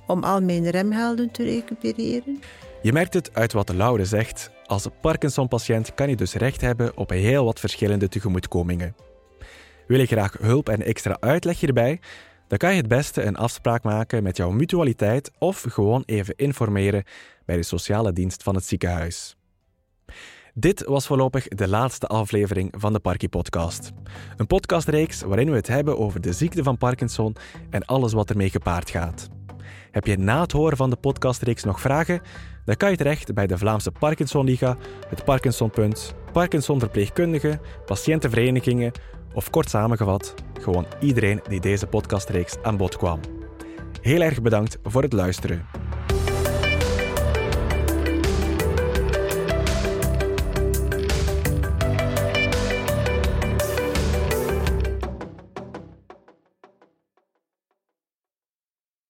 om 0.07 0.23
al 0.23 0.41
mijn 0.41 0.69
remhelden 0.69 1.31
te 1.31 1.43
recupereren. 1.43 2.39
Je 2.81 2.93
merkt 2.93 3.13
het 3.13 3.33
uit 3.33 3.53
wat 3.53 3.73
Laure 3.73 4.05
zegt. 4.05 4.51
Als 4.65 4.87
Parkinson-patiënt 5.01 5.93
kan 5.93 6.09
je 6.09 6.15
dus 6.15 6.33
recht 6.33 6.61
hebben 6.61 6.97
op 6.97 7.09
heel 7.09 7.45
wat 7.45 7.59
verschillende 7.59 8.07
tegemoetkomingen. 8.07 8.95
Wil 9.87 9.99
je 9.99 10.05
graag 10.05 10.37
hulp 10.39 10.69
en 10.69 10.81
extra 10.81 11.17
uitleg 11.19 11.59
hierbij? 11.59 11.99
Dan 12.49 12.57
kan 12.57 12.71
je 12.71 12.77
het 12.77 12.87
beste 12.87 13.23
een 13.23 13.35
afspraak 13.35 13.83
maken 13.83 14.23
met 14.23 14.37
jouw 14.37 14.49
mutualiteit 14.49 15.31
of 15.37 15.65
gewoon 15.69 16.03
even 16.05 16.35
informeren 16.35 17.03
bij 17.45 17.55
de 17.55 17.63
sociale 17.63 18.13
dienst 18.13 18.43
van 18.43 18.55
het 18.55 18.65
ziekenhuis. 18.65 19.35
Dit 20.53 20.85
was 20.85 21.07
voorlopig 21.07 21.47
de 21.47 21.67
laatste 21.67 22.07
aflevering 22.07 22.73
van 22.77 22.93
de 22.93 22.99
Parky 22.99 23.27
Podcast. 23.27 23.91
Een 24.37 24.47
podcastreeks 24.47 25.21
waarin 25.21 25.49
we 25.49 25.55
het 25.55 25.67
hebben 25.67 25.97
over 25.97 26.21
de 26.21 26.33
ziekte 26.33 26.63
van 26.63 26.77
Parkinson 26.77 27.35
en 27.69 27.85
alles 27.85 28.13
wat 28.13 28.29
ermee 28.29 28.49
gepaard 28.49 28.89
gaat. 28.89 29.29
Heb 29.91 30.05
je 30.05 30.17
na 30.17 30.41
het 30.41 30.51
horen 30.51 30.77
van 30.77 30.89
de 30.89 30.95
podcastreeks 30.95 31.63
nog 31.63 31.81
vragen? 31.81 32.21
Dan 32.65 32.75
kan 32.75 32.91
je 32.91 32.97
terecht 32.97 33.33
bij 33.33 33.47
de 33.47 33.57
Vlaamse 33.57 33.91
Parkinsonliga, 33.91 34.77
het 35.07 35.23
Parkinsonpunt, 35.23 36.13
Parkinsonverpleegkundigen, 36.31 37.61
patiëntenverenigingen 37.85 38.91
of 39.33 39.49
kort 39.49 39.69
samengevat, 39.69 40.33
gewoon 40.61 40.85
iedereen 40.99 41.41
die 41.47 41.59
deze 41.59 41.87
podcastreeks 41.87 42.55
aan 42.61 42.77
bod 42.77 42.97
kwam. 42.97 43.19
Heel 44.01 44.21
erg 44.21 44.41
bedankt 44.41 44.77
voor 44.83 45.01
het 45.01 45.13
luisteren. 45.13 45.65